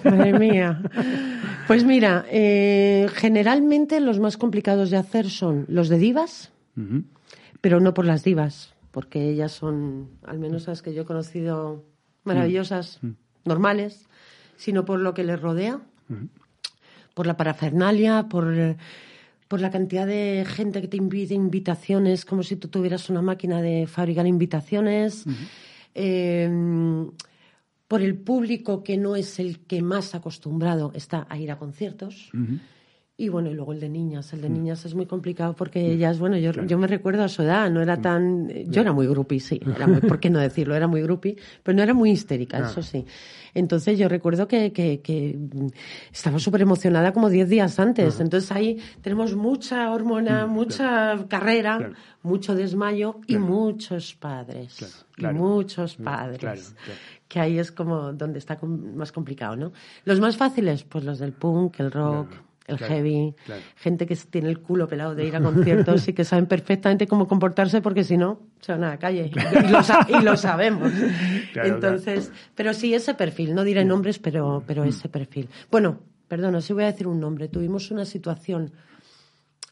[0.04, 0.82] madre mía.
[1.66, 6.52] Pues mira, eh, generalmente los más complicados de hacer son los de divas,
[7.62, 11.86] pero no por las divas porque ellas son, al menos las que yo he conocido,
[12.24, 13.08] maravillosas, mm.
[13.08, 13.16] Mm.
[13.46, 14.08] normales,
[14.58, 16.26] sino por lo que les rodea, mm.
[17.14, 18.78] por la parafernalia, por,
[19.48, 23.62] por la cantidad de gente que te invita invitaciones, como si tú tuvieras una máquina
[23.62, 25.26] de fabricar invitaciones.
[25.94, 27.12] Em,
[27.88, 32.32] por el público que no es el que más acostumbrado está a ir a conciertos.
[33.22, 34.34] Y bueno, y luego el de niñas.
[34.34, 34.54] El de mm.
[34.54, 35.92] niñas es muy complicado porque mm.
[35.92, 38.02] ellas, bueno, yo, yo me recuerdo a su edad, no era mm.
[38.02, 38.50] tan.
[38.66, 39.62] Yo era muy grupi, sí.
[39.76, 40.74] Era muy, ¿Por qué no decirlo?
[40.74, 42.68] Era muy grupi, pero no era muy histérica, ah.
[42.72, 43.06] eso sí.
[43.54, 45.38] Entonces yo recuerdo que, que, que
[46.12, 48.20] estaba súper emocionada como 10 días antes.
[48.20, 51.92] Entonces ahí tenemos mucha hormona, mucha carrera,
[52.24, 55.06] mucho desmayo y muchos padres.
[55.16, 56.74] Y muchos padres.
[57.28, 59.74] Que ahí es como donde está más complicado, ¿no?
[60.06, 62.30] Los más fáciles, pues los del punk, el rock
[62.68, 63.36] el heavy,
[63.76, 67.28] gente que tiene el culo pelado de ir a conciertos y que saben perfectamente cómo
[67.28, 69.32] comportarse porque si no, se van a la calle.
[70.08, 70.92] Y, lo, sabemos.
[71.56, 75.50] Entonces, pero sí, ese perfil, no diré nombres, pero, pero ese perfil.
[75.70, 77.48] Bueno, perdona, sí voy a decir un nombre.
[77.48, 78.72] Tuvimos una situación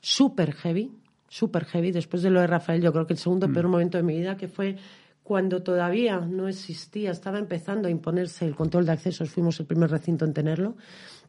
[0.02, 0.92] súper heavy,
[1.28, 3.54] súper heavy, después de lo de Rafael, yo creo que el segundo mm.
[3.54, 4.78] peor momento de mi vida, que fue
[5.24, 9.92] cuando todavía no existía, estaba empezando a imponerse el control de accesos, fuimos el primer
[9.92, 10.76] recinto en tenerlo.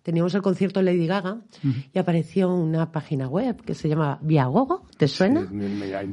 [0.02, 1.40] Teníamos el concierto de Lady Gaga
[1.92, 5.48] y apareció una página web que se llama Viagogo, ¿te suena?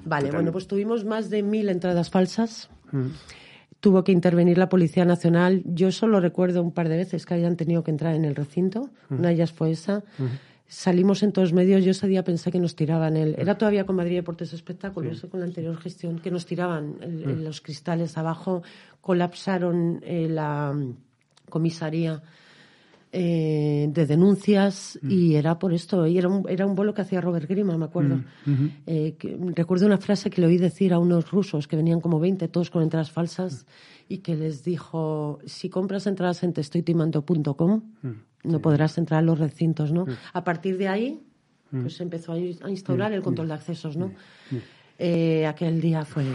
[0.06, 2.70] vale, bueno, pues tuvimos más de mil entradas falsas.
[3.80, 5.62] Tuvo que intervenir la Policía Nacional.
[5.66, 8.90] Yo solo recuerdo un par de veces que hayan tenido que entrar en el recinto.
[9.10, 10.04] Una de ellas fue esa
[10.68, 11.84] salimos en todos medios.
[11.84, 13.36] Yo ese día pensé que nos tiraban el.
[13.38, 17.44] Era todavía con Madrid Deportes Espectáculos, con la anterior gestión, que nos tiraban mm.
[17.44, 18.64] los cristales abajo,
[19.02, 20.76] colapsaron eh, la
[21.50, 22.22] comisaría.
[23.10, 25.10] Eh, de denuncias mm.
[25.10, 27.86] y era por esto, y era un, era un vuelo que hacía Robert Grima, me
[27.86, 28.18] acuerdo.
[28.45, 29.16] Mm, eh,
[29.55, 32.70] recuerdo una frase que le oí decir a unos rusos que venían como 20, todos
[32.70, 33.66] con entradas falsas,
[34.10, 37.82] y que les dijo, si compras entradas en testoytimando.com,
[38.43, 40.05] no podrás entrar a los recintos, ¿no?
[40.05, 40.10] Mm.
[40.34, 41.22] A partir de ahí,
[41.72, 41.82] mm.
[41.82, 43.24] pues se empezó a instaurar el mm.
[43.24, 44.12] control de accesos, ¿no?
[45.00, 46.26] Eh, aquel día fue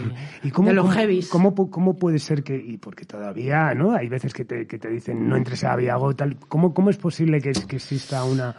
[0.41, 1.27] ¿Y cómo, de los heavies.
[1.27, 3.91] ¿cómo, ¿Cómo puede ser que, y porque todavía, ¿no?
[3.91, 6.37] Hay veces que te, que te dicen no entres a Viago, tal.
[6.47, 8.55] ¿Cómo, cómo es posible que, que exista una...?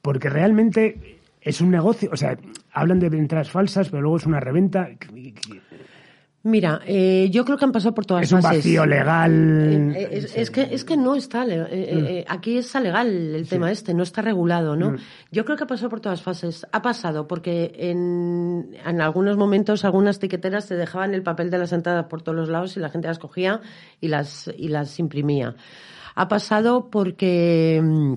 [0.00, 2.38] Porque realmente es un negocio, o sea,
[2.72, 4.88] hablan de entradas falsas, pero luego es una reventa.
[6.42, 8.50] Mira, eh, yo creo que han pasado por todas es fases.
[8.50, 9.92] Es un vacío legal.
[9.94, 11.44] Eh, eh, es, que, es que no está.
[11.44, 12.24] Mm.
[12.28, 14.92] aquí está legal el tema este, no está regulado, ¿no?
[14.92, 14.96] Mm.
[15.30, 16.66] Yo creo que ha pasado por todas fases.
[16.72, 21.72] Ha pasado porque en, en algunos momentos algunas tiqueteras te dejaban el papel de las
[21.74, 23.60] entradas por todos los lados y la gente las cogía
[24.00, 25.56] y las, y las imprimía.
[26.14, 28.14] Ha pasado porque mm,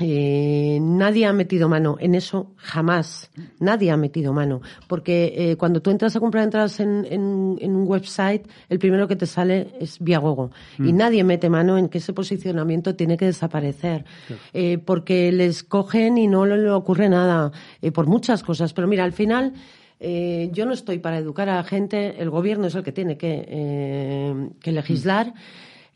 [0.00, 3.30] eh, nadie ha metido mano en eso jamás.
[3.58, 4.60] Nadie ha metido mano.
[4.86, 9.26] Porque eh, cuando tú entras a comprar entradas en, un website, el primero que te
[9.26, 10.52] sale es Viagogo.
[10.78, 10.96] Y mm.
[10.96, 14.04] nadie mete mano en que ese posicionamiento tiene que desaparecer.
[14.52, 17.50] Eh, porque les cogen y no le, ocurre nada.
[17.92, 18.72] por muchas cosas.
[18.72, 19.52] Pero mira, al final.
[20.00, 24.48] yo no estoy para educar a la gente, el gobierno es el que tiene que,
[24.60, 25.34] que legislar.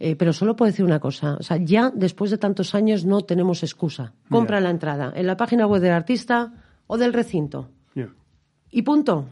[0.04, 1.36] Eh, pero solo puedo decir una cosa.
[1.38, 4.12] O sea, ya después de tantos años no tenemos excusa.
[4.28, 6.52] Compra la entrada en la página web del artista
[6.88, 7.70] o del recinto.
[8.74, 9.26] Y punto.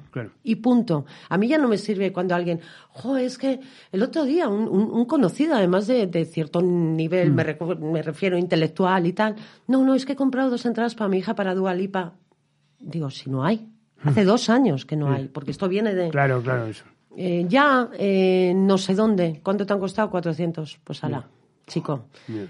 [0.45, 1.07] Y punto.
[1.29, 2.61] A mí ya no me sirve cuando alguien,
[2.91, 3.59] jo, es que
[3.91, 7.91] el otro día un, conocido, además de, cierto nivel, me, mm.
[7.91, 11.19] me, refiero intelectual y tal, no, no, es que he comprado dos entradas para mi
[11.19, 12.13] hija para Dualipa.
[12.79, 13.67] Digo, si no hay.
[14.05, 16.11] Hace dos años que no hay, porque esto viene de...
[16.11, 16.85] Claro, claro, eso.
[17.17, 19.41] Eh, ya eh, no sé dónde.
[19.43, 20.11] ¿Cuánto te han costado?
[20.11, 20.79] 400.
[20.85, 21.27] Pues ala,
[21.67, 22.07] chico.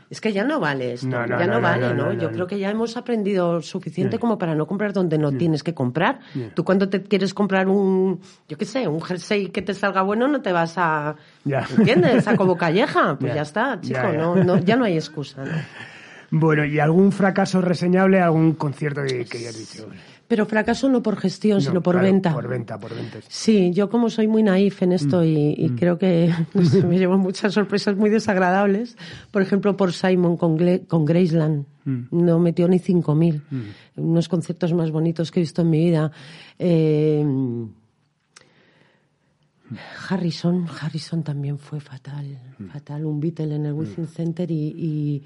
[0.09, 1.09] Es que ya no vale esto.
[1.11, 2.13] ya no, vale, ¿no?
[2.13, 5.75] Yo creo que ya hemos aprendido suficiente como para no comprar donde no tienes que
[5.75, 6.21] comprar.
[6.55, 10.29] Tú cuando te quieres comprar un, yo qué sé, un jersey que te salga bueno,
[10.29, 11.17] no te vas a...
[11.45, 12.27] ¿Entiendes?
[12.29, 13.19] A como calleja.
[13.19, 14.13] Pues ya está, chico.
[14.13, 15.45] No, ya no hay excusa.
[16.31, 19.89] Bueno, ¿y algún fracaso reseñable, algún concierto que, que hayas dicho?
[20.31, 22.33] Pero fracaso no por gestión, sino por venta.
[22.33, 23.18] Por venta, por venta.
[23.26, 25.76] Sí, yo como soy muy naif en esto mm, y, mm.
[25.76, 26.33] creo que
[26.87, 28.97] me llevo muchas sorpresas muy desagradables.
[29.33, 30.57] Por ejemplo, por Simon con,
[30.87, 31.66] con Graceland.
[31.85, 32.03] Mm.
[32.12, 33.43] No metió ni 5.000.
[33.97, 36.12] Unos conceptos más bonitos que he visto en mi vida.
[36.61, 37.26] Eh,
[40.09, 42.39] Harrison, Harrison también fue fatal,
[42.72, 45.22] fatal, un Beatle en el Within Center y, y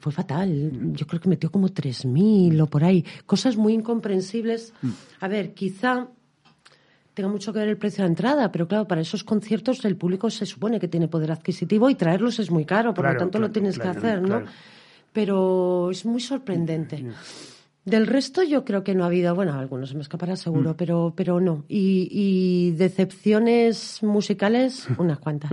[0.00, 0.92] fue fatal.
[0.92, 3.04] Yo creo que metió como 3.000 o por ahí.
[3.26, 4.72] Cosas muy incomprensibles.
[4.82, 4.90] Mm.
[5.20, 6.08] A ver, quizá
[7.14, 10.30] tenga mucho que ver el precio de entrada, pero claro, para esos conciertos el público
[10.30, 13.50] se supone que tiene poder adquisitivo y traerlos es muy caro, por lo tanto lo
[13.50, 14.44] tienes que hacer, ¿no?
[15.12, 17.04] Pero es muy sorprendente.
[17.84, 20.74] Del resto yo creo que no ha habido, bueno, algunos se me escapará seguro, mm.
[20.76, 21.64] pero, pero no.
[21.68, 25.50] Y, y decepciones musicales, unas cuantas.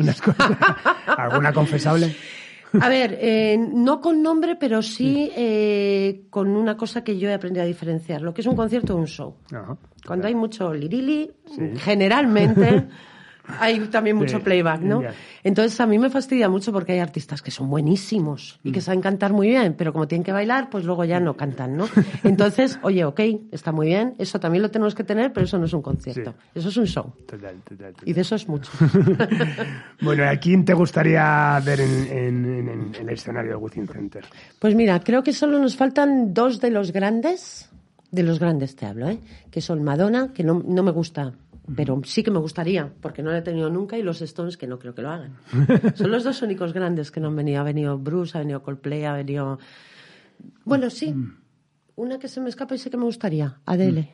[1.07, 2.15] ¿Alguna confesable?
[2.73, 7.33] A ver, eh, no con nombre, pero sí eh, con una cosa que yo he
[7.33, 9.35] aprendido a diferenciar, lo que es un concierto o un show.
[10.05, 11.31] Cuando hay mucho lirili,
[11.77, 12.87] generalmente
[13.59, 15.01] hay también mucho playback, ¿no?
[15.43, 18.81] Entonces a mí me fastidia mucho porque hay artistas que son buenísimos y que mm.
[18.81, 21.87] saben cantar muy bien, pero como tienen que bailar, pues luego ya no cantan, ¿no?
[22.23, 23.19] Entonces, oye, ok,
[23.51, 26.35] está muy bien, eso también lo tenemos que tener, pero eso no es un concierto,
[26.53, 27.13] eso es un show.
[27.25, 28.71] Total, total, Y de eso es mucho.
[30.01, 34.25] bueno, ¿a quién te gustaría ver en, el escenario del Within Center?
[34.59, 37.69] Pues mira, creo que solo nos faltan dos de los grandes,
[38.11, 39.19] de los grandes te hablo, ¿eh?
[39.51, 41.33] que son Madonna, que no, no me gusta
[41.75, 44.67] pero sí que me gustaría, porque no lo he tenido nunca, y los Stones, que
[44.67, 45.37] no creo que lo hagan.
[45.95, 47.61] Son los dos únicos grandes que no han venido.
[47.61, 49.59] Ha venido Bruce, ha venido Coldplay, ha venido
[50.65, 51.13] Bueno, sí.
[51.95, 54.13] Una que se me escapa y sé que me gustaría, Adele.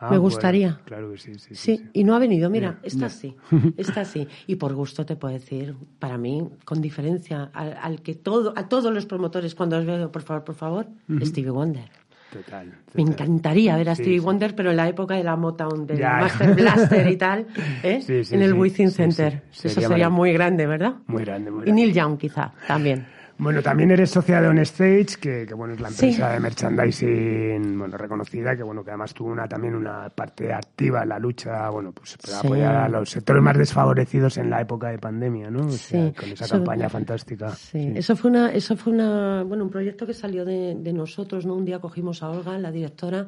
[0.00, 0.80] Ah, Me bueno, gustaría.
[0.84, 1.40] claro que sí, sí.
[1.40, 1.90] sí, Sí, sí.
[1.92, 2.48] y no ha venido.
[2.50, 3.34] Mira, esta sí,
[3.76, 4.28] esta sí.
[4.46, 8.68] Y por gusto te puedo decir, para mí, con diferencia, al, al que todo, a
[8.68, 10.86] todos los promotores cuando os veo, por favor, por favor,
[11.22, 11.90] Stevie Wonder.
[12.32, 12.70] Total.
[12.94, 14.24] Me encantaría ver a Stevie sí.
[14.24, 16.18] Wonder, pero en la época de la Motown, del Ya.
[16.20, 17.46] Master Blaster y tal,
[17.82, 18.00] ¿eh?
[18.02, 19.42] Sí, en el Within Center.
[19.50, 20.96] Eso Sería muy grande, ¿verdad?
[21.06, 21.82] Muy grande, muy Y grande.
[21.82, 23.06] Neil Young, quizá, también.
[23.40, 26.06] Bueno, también eres socia de On Stage, que, que, bueno, es la Sí.
[26.06, 31.04] empresa de merchandising bueno, reconocida, que bueno, que además tuvo una, también una parte activa
[31.04, 32.46] en la lucha, bueno, pues para Sí.
[32.46, 35.66] apoyar a los sectores más desfavorecidos en la época de pandemia, ¿no?
[35.66, 36.14] O sea, Sí.
[36.18, 37.50] con esa Eso- campaña fantástica.
[37.50, 41.46] Sí, eso fue una, eso fue una, bueno, un proyecto que salió de, de nosotros,
[41.46, 41.54] ¿no?
[41.54, 43.26] Un día cogimos a Olga, la directora,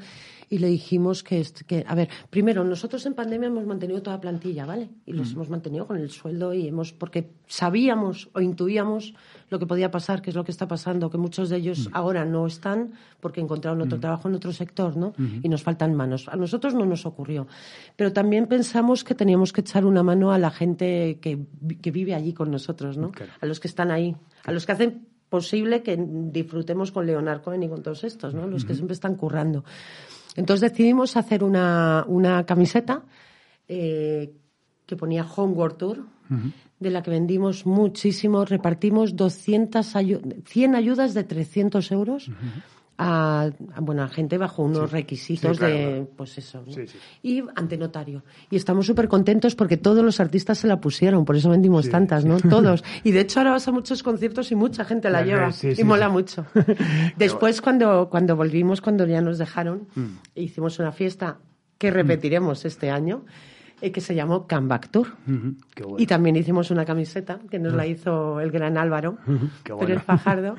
[0.53, 4.67] y le dijimos que, que, a ver, primero, nosotros en pandemia hemos mantenido toda plantilla,
[4.67, 4.91] ¿vale?
[5.07, 9.15] Y los hemos mantenido con el sueldo y hemos, porque sabíamos o intuíamos
[9.49, 12.25] lo que podía pasar, que es lo que está pasando, que muchos de ellos ahora
[12.25, 15.13] no están porque encontraron otro trabajo en otro sector, ¿no?
[15.43, 16.29] Y nos faltan manos.
[16.29, 17.47] A nosotros no nos ocurrió.
[17.95, 21.93] Pero también pensamos que teníamos que echar una mano a la gente que, vi- que
[21.93, 23.13] vive allí con nosotros, ¿no?
[23.41, 27.63] A los que están ahí, a los que hacen posible que disfrutemos con Leonard Cohen
[27.63, 28.49] y con todos estos, ¿no?
[28.49, 29.63] Los que siempre están currando.
[30.37, 33.03] Entonces decidimos hacer una, una camiseta
[33.69, 34.33] eh,
[34.87, 36.05] que ponía Homeward Tour,
[36.79, 38.45] de la que vendimos muchísimo.
[38.45, 42.31] Repartimos 200 ayu- 100 ayudas de 300 euros.
[43.03, 43.45] A,
[43.75, 46.09] a, bueno, a gente bajo unos requisitos Sí, claro, de, claro.
[46.17, 46.71] pues eso, ¿no?
[46.73, 46.99] Sí, sí.
[47.23, 48.23] y ante notario.
[48.51, 51.91] Y estamos súper contentos porque todos los artistas se la pusieron, por eso vendimos Sí,
[51.91, 52.29] tantas, sí.
[52.29, 52.39] ¿no?
[52.51, 52.85] Todos.
[53.03, 55.51] Y de hecho ahora vas a muchos conciertos y mucha gente la lleva.
[55.53, 56.13] sí, y sí, mola sí.
[56.13, 56.45] mucho.
[57.17, 59.89] Después, cuando, cuando volvimos, cuando ya nos dejaron,
[60.35, 61.39] hicimos una fiesta
[61.79, 63.25] que repetiremos este año,
[63.81, 65.07] eh, que se llamó Comeback Tour.
[65.27, 65.97] Ujú, qué bueno.
[65.99, 69.95] Y también hicimos una camiseta que nos la hizo el gran Álvaro, Qué pero bueno.
[69.95, 70.55] el Fajardo,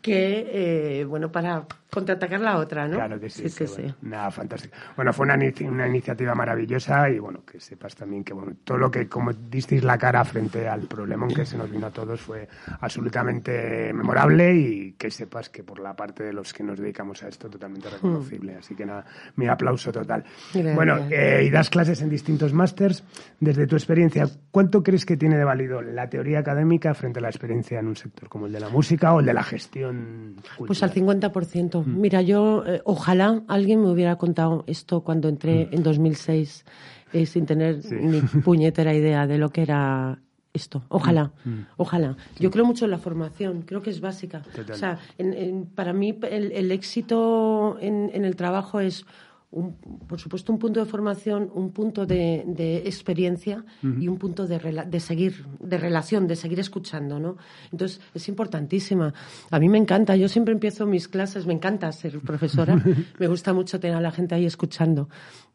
[0.00, 2.96] que, eh, bueno, para contraatacar la otra, ¿no?
[2.96, 3.48] Claro que sí.
[3.48, 3.96] Sí, qué sí, bueno.
[4.00, 4.06] sí.
[4.06, 4.76] Nada, fantástico.
[4.96, 5.38] Bueno, fue una,
[5.68, 9.82] una iniciativa maravillosa y bueno, que sepas también que bueno, todo lo que como disteis
[9.82, 12.48] la cara frente al problema que se nos vino a todos fue
[12.80, 17.28] absolutamente memorable y que sepas que por la parte de los que nos dedicamos a
[17.28, 18.56] esto totalmente reconocible.
[18.56, 19.04] Así que nada,
[19.36, 20.24] mi aplauso total.
[20.54, 20.76] Gracias.
[20.76, 23.02] Bueno, eh, y das clases en distintos másters.
[23.40, 27.28] Desde tu experiencia, ¿cuánto crees que tiene de válido la teoría académica frente a la
[27.28, 30.66] experiencia en un sector como el de la música o el de la gestión cultural?
[30.66, 31.84] Pues al 50%.
[31.84, 36.64] Mira, yo eh, ojalá alguien me hubiera contado esto cuando entré en 2006
[37.12, 40.18] eh, sin tener ni puñetera idea de lo que era
[40.52, 40.82] esto.
[40.88, 41.30] Ojalá,
[41.76, 42.16] ojalá.
[42.38, 44.42] Yo creo mucho en la formación, creo que es básica.
[44.54, 44.74] Total.
[44.74, 49.06] O sea, en- en- para mí el, el éxito en, en el trabajo es,
[49.52, 49.74] un-
[50.06, 54.60] por supuesto, un punto de formación, un punto de, de experiencia y un punto de,
[54.60, 57.36] rela- de seguir, de relación, de seguir escuchando, ¿no?
[57.72, 59.12] Entonces, es importantísima.
[59.50, 62.76] A mí me encanta, yo siempre empiezo mis clases, me encanta ser profesora,
[63.18, 65.08] me gusta mucho tener a la gente ahí escuchando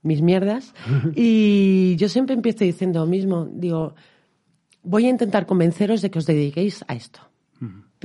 [0.03, 0.73] mis mierdas
[1.15, 3.95] y yo siempre empiezo diciendo lo mismo, digo,
[4.83, 7.21] voy a intentar convenceros de que os dediquéis a esto.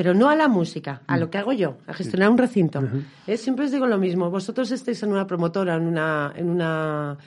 [0.00, 2.82] Pero no a la música, a lo que hago yo, a gestionar un recinto.
[3.26, 4.30] Eh, Siempre os digo lo mismo.
[4.30, 7.18] Vosotros estáis en una promotora, en una, en una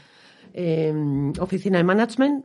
[0.55, 0.91] eh,
[1.39, 2.43] oficina de management,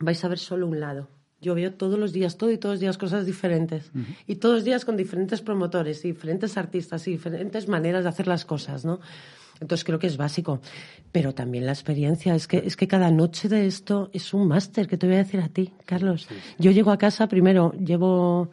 [0.00, 1.06] vais a ver solo un lado.
[1.40, 3.92] Yo veo todos los días, todo y todos los días cosas diferentes.
[4.26, 8.26] Y todos los días con diferentes promotores, y diferentes artistas y diferentes maneras de hacer
[8.26, 8.98] las cosas, ¿no?
[9.60, 10.60] Entonces creo que es básico.
[11.12, 12.34] Pero también la experiencia.
[12.34, 15.18] Es que, es que cada noche de esto es un máster, que te voy a
[15.18, 16.26] decir a ti, Carlos.
[16.58, 18.50] Yo llego a casa, primero, llevo,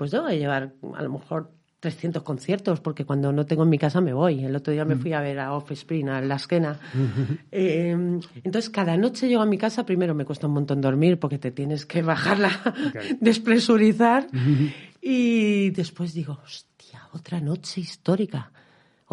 [0.00, 3.76] pues debo de llevar a lo mejor 300 conciertos, porque cuando no tengo en mi
[3.76, 4.42] casa me voy.
[4.42, 6.78] El otro día me fui a ver a Offspring, a La Esquena.
[7.52, 11.36] Eh, entonces, cada noche llego a mi casa, primero me cuesta un montón dormir, porque
[11.36, 12.50] te tienes que bajarla,
[13.20, 14.26] despresurizar.
[15.02, 18.52] Y después digo, hostia, otra noche histórica.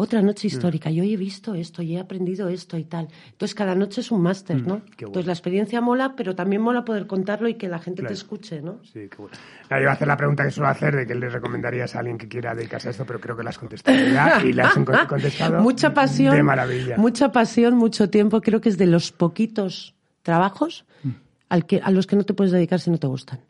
[0.00, 0.90] Otra noche histórica.
[0.92, 3.08] Yo he visto esto y he aprendido esto y tal.
[3.32, 4.62] Entonces, cada noche es un máster, ¿no?
[4.64, 5.08] qué bueno.
[5.08, 8.14] Entonces, la experiencia mola, pero también mola poder contarlo y que la gente Claro.
[8.14, 8.78] te escuche, ¿no?
[8.84, 9.36] Sí, qué bueno.
[9.64, 11.98] Nada, yo iba a hacer la pregunta que suelo hacer de qué le recomendarías a
[11.98, 14.68] alguien que quiera dedicarse a esto, pero creo que la has contestado ya y la
[14.68, 14.74] has
[15.08, 16.96] contestado mucha pasión, de maravilla.
[16.96, 18.40] mucha pasión, mucho tiempo.
[18.40, 21.10] Creo que es de los poquitos trabajos Mm.
[21.48, 23.40] al que, a los que no te puedes dedicar si no te gustan.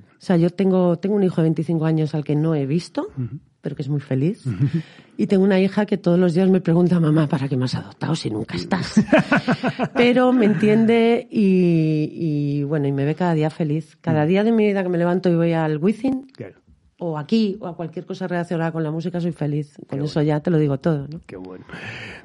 [0.00, 3.08] O sea, yo tengo, tengo un hijo de 25 años al que no he visto,
[3.60, 4.44] pero que es muy feliz.
[5.16, 7.74] Y tengo una hija que todos los días me pregunta, mamá, ¿para qué me has
[7.74, 8.94] adoptado si nunca estás?
[9.94, 13.96] pero me entiende y, y, bueno, y me ve cada día feliz.
[14.00, 16.62] Cada día de mi vida que me levanto y voy al Within, Claro,
[17.04, 19.76] o aquí, o a cualquier cosa relacionada con la música, soy feliz.
[19.88, 21.20] Con eso ya te lo digo todo, ¿no?
[21.26, 21.64] qué bueno.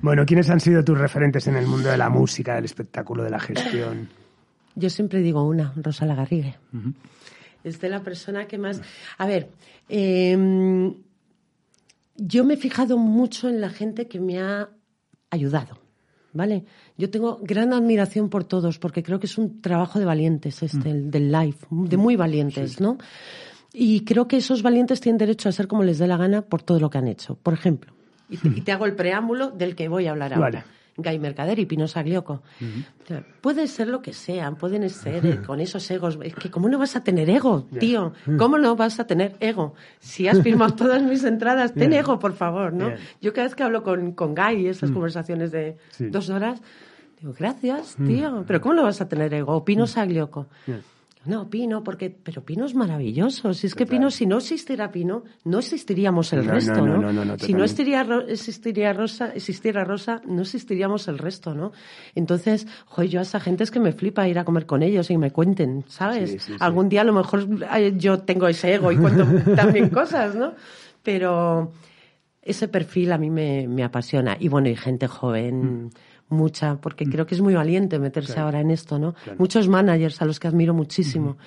[0.01, 3.31] Bueno, ¿quiénes han sido tus referentes en el mundo de la música, del espectáculo, de
[3.31, 4.07] la gestión?
[4.75, 6.57] Yo siempre digo una, Rosa Lagarrigue.
[7.67, 8.81] Es de la persona que más...
[9.17, 9.49] A ver,
[9.89, 10.93] eh,
[12.17, 14.69] yo me he fijado mucho en la gente que me ha
[15.29, 15.77] ayudado.
[16.33, 16.65] ¿Vale?
[16.97, 20.91] Yo tengo gran admiración por todos, porque creo que es un trabajo de valientes, este,
[20.91, 22.97] el del live, de muy valientes, ¿no?
[23.73, 26.61] Y creo que esos valientes tienen derecho a ser como les dé la gana por
[26.61, 27.35] todo lo que han hecho.
[27.41, 27.91] Por ejemplo,
[28.29, 30.59] y te, y te hago el preámbulo del que voy a hablar ahora.
[30.59, 30.76] Vale.
[30.97, 32.41] Guy Mercader y Pino Saglioco.
[33.03, 36.17] O sea, puede ser lo que sean, pueden ser eh, con esos egos.
[36.23, 38.13] Es que, ¿cómo no vas a tener ego, tío?
[38.37, 39.75] ¿Cómo no vas a tener ego?
[39.99, 42.91] Si has firmado todas mis entradas, ten ego, por favor, ¿no?
[43.21, 46.07] Yo cada vez que hablo con, con Guy, esas conversaciones de Sí.
[46.09, 46.61] dos horas,
[47.19, 48.43] digo, gracias, tío.
[48.47, 49.63] Pero ¿cómo no vas a tener ego?
[49.63, 50.47] Pino Saglioco.
[50.65, 50.81] Bien.
[51.27, 53.53] No, Pino, porque, pero Pino es maravilloso.
[53.53, 56.97] Si es que Pino, si no existiera Pino, no existiríamos el No, resto, no, ¿no?
[57.01, 61.73] no, no, no, si no existiría, existiría Rosa, existiera Rosa, no existiríamos el resto, ¿no?
[62.15, 65.11] Entonces, joder, yo a esa gente es que me flipa ir a comer con ellos
[65.11, 66.31] y me cuenten, ¿sabes?
[66.31, 66.57] Sí, sí, sí.
[66.61, 67.45] Algún día a lo mejor
[67.97, 69.25] yo tengo ese ego y cuento
[69.55, 70.53] también cosas, ¿no?
[71.03, 71.73] Pero
[72.41, 74.37] ese perfil a mí me, me apasiona.
[74.39, 75.89] Y bueno, y gente joven,
[76.29, 79.15] mucha, porque creo que es muy valiente meterse ahora en esto, ¿no?
[79.37, 81.37] Muchos managers a los que admiro muchísimo,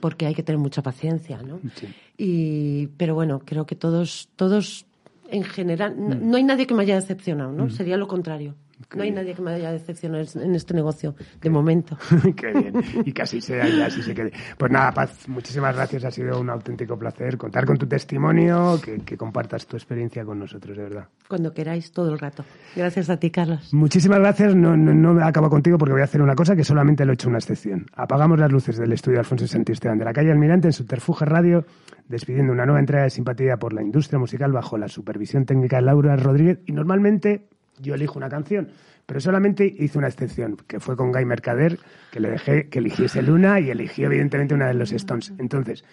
[0.00, 1.60] porque hay que tener mucha paciencia, ¿no?
[1.74, 1.88] Sí.
[2.16, 4.86] Y, pero bueno, creo que todos, todos
[5.30, 7.70] en general, no, no hay nadie que me haya decepcionado, ¿no?
[7.70, 8.54] Sería lo contrario.
[8.94, 11.96] No hay nadie que me haya decepcionado en este negocio, de momento.
[12.36, 12.74] Qué bien.
[13.04, 14.32] Y casi sea y así se quede.
[14.56, 16.04] Pues nada, Paz, muchísimas gracias.
[16.04, 20.38] Ha sido un auténtico placer contar con tu testimonio, que, que compartas tu experiencia con
[20.38, 21.08] nosotros, de verdad.
[21.28, 22.44] Cuando queráis, todo el rato.
[22.76, 23.72] Gracias a ti, Carlos.
[23.72, 24.54] Muchísimas gracias.
[24.54, 27.14] No, no, no acabo contigo porque voy a hacer una cosa que solamente lo he
[27.14, 27.86] hecho una excepción.
[27.94, 31.64] Apagamos las luces del estudio Alfonso Santisteban de la calle Almirante en Subterfuge Radio,
[32.08, 35.82] despidiendo una nueva entrega de simpatía por la industria musical bajo la supervisión técnica de
[35.82, 36.60] Laura Rodríguez.
[36.66, 37.48] Y normalmente
[37.80, 38.68] yo elijo una canción,
[39.06, 41.78] pero solamente hice una excepción, que fue con Guy Mercader,
[42.10, 45.32] que le dejé que eligiese Luna y eligió evidentemente una de los Stones.
[45.38, 45.84] Entonces,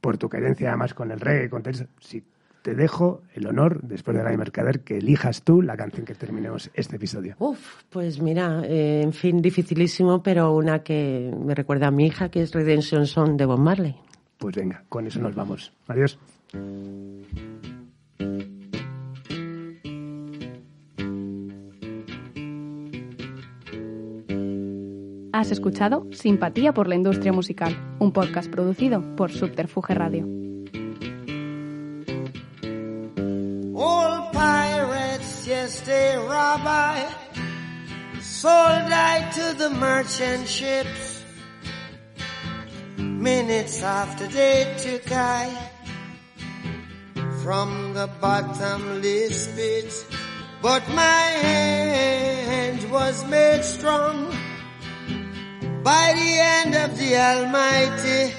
[0.00, 2.24] por tu carencia además con el reggae, con eso, si
[2.62, 6.68] te dejo el honor, después de Guy Mercader, que elijas tú la canción que terminemos
[6.74, 7.36] este episodio.
[7.38, 12.28] Uf, pues mira, eh, en fin, dificilísimo, pero una que me recuerda a mi hija,
[12.28, 13.94] que es Redemption Song de Bob Marley.
[14.36, 15.72] Pues venga, con eso nos vamos.
[15.86, 16.18] Adiós.
[25.36, 30.24] Has escuchado Simpatía por la Industria Musical, un podcast producido por Subterfuge Radio.
[33.74, 37.04] Old pirates, yes, they rob I.
[38.22, 41.22] Sold I to the merchant ships.
[42.96, 45.50] Minutes after they took I
[47.42, 49.92] from the bottomless pit.
[50.62, 54.32] But my hand was made strong
[55.86, 58.34] by the hand of the Almighty.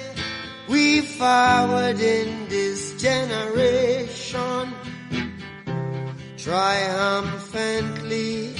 [0.68, 4.74] We forward in this generation
[6.36, 8.54] triumphantly.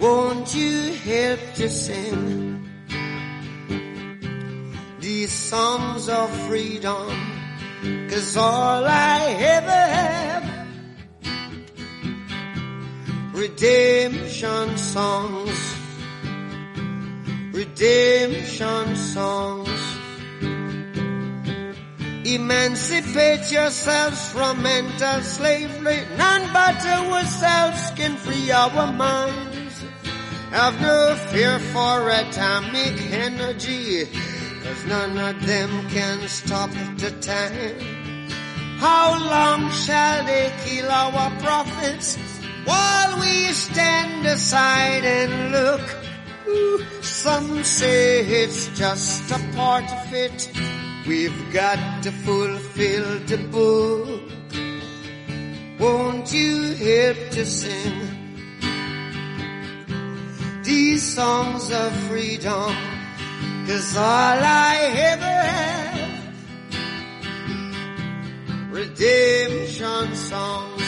[0.00, 2.68] Won't you help to sing
[4.98, 7.14] these songs of freedom?
[8.10, 10.66] Cause all I ever have
[13.32, 15.81] redemption songs,
[17.52, 19.68] redemption songs.
[22.24, 26.00] Emancipate yourselves from mental slavery.
[26.16, 29.84] None but ourselves can free our minds.
[30.50, 34.04] Have no fear for atomic energy,
[34.62, 38.28] cause none of them can stop the time.
[38.78, 42.16] How long shall they kill our prophets
[42.64, 46.11] while we stand aside and look?
[47.02, 50.50] Some say it's just a part of it.
[51.06, 54.22] We've got to fulfill the book.
[55.78, 58.00] Won't you help to sing
[60.62, 62.74] these songs of freedom?
[63.66, 64.76] Cause all I
[65.12, 66.24] ever have,
[68.70, 70.82] redemption songs,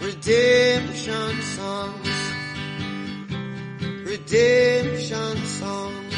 [0.00, 2.09] redemption songs,
[4.32, 6.14] redemption songs.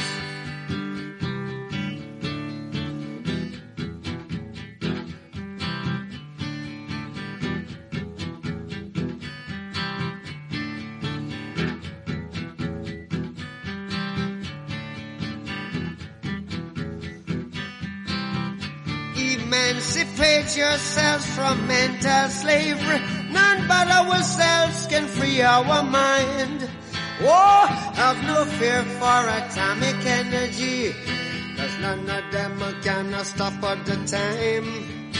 [19.17, 23.01] Emancipate yourselves from mental slavery.
[23.31, 26.72] None but ourselves can free our mind.
[27.25, 30.93] Oh, have no fear for atomic energy.
[31.57, 35.13] Cause none of them are gonna stop at the time.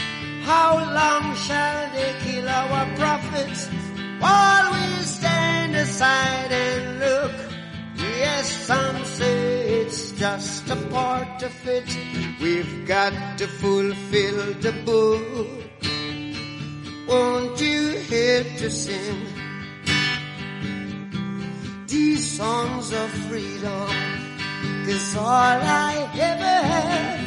[0.43, 3.69] How long shall they kill our prophets
[4.19, 7.31] while we stand aside and look?
[7.95, 11.87] Yes, some say it's just a part of it.
[12.41, 15.47] We've got to fulfill the book.
[17.07, 19.32] Won't you help to sing
[22.37, 24.13] songs of freedom?
[24.87, 27.23] is all I ever had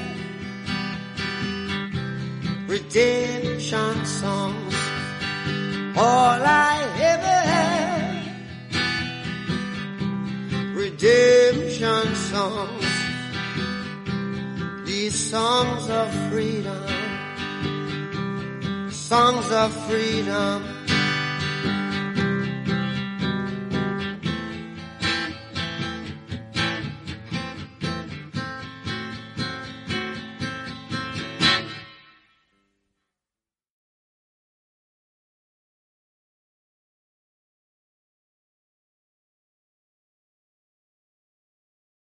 [2.69, 4.75] redemption songs.
[5.97, 8.35] All I ever had,
[10.75, 12.85] redemption songs.
[14.85, 16.87] These songs of freedom,
[18.91, 20.76] songs of freedom.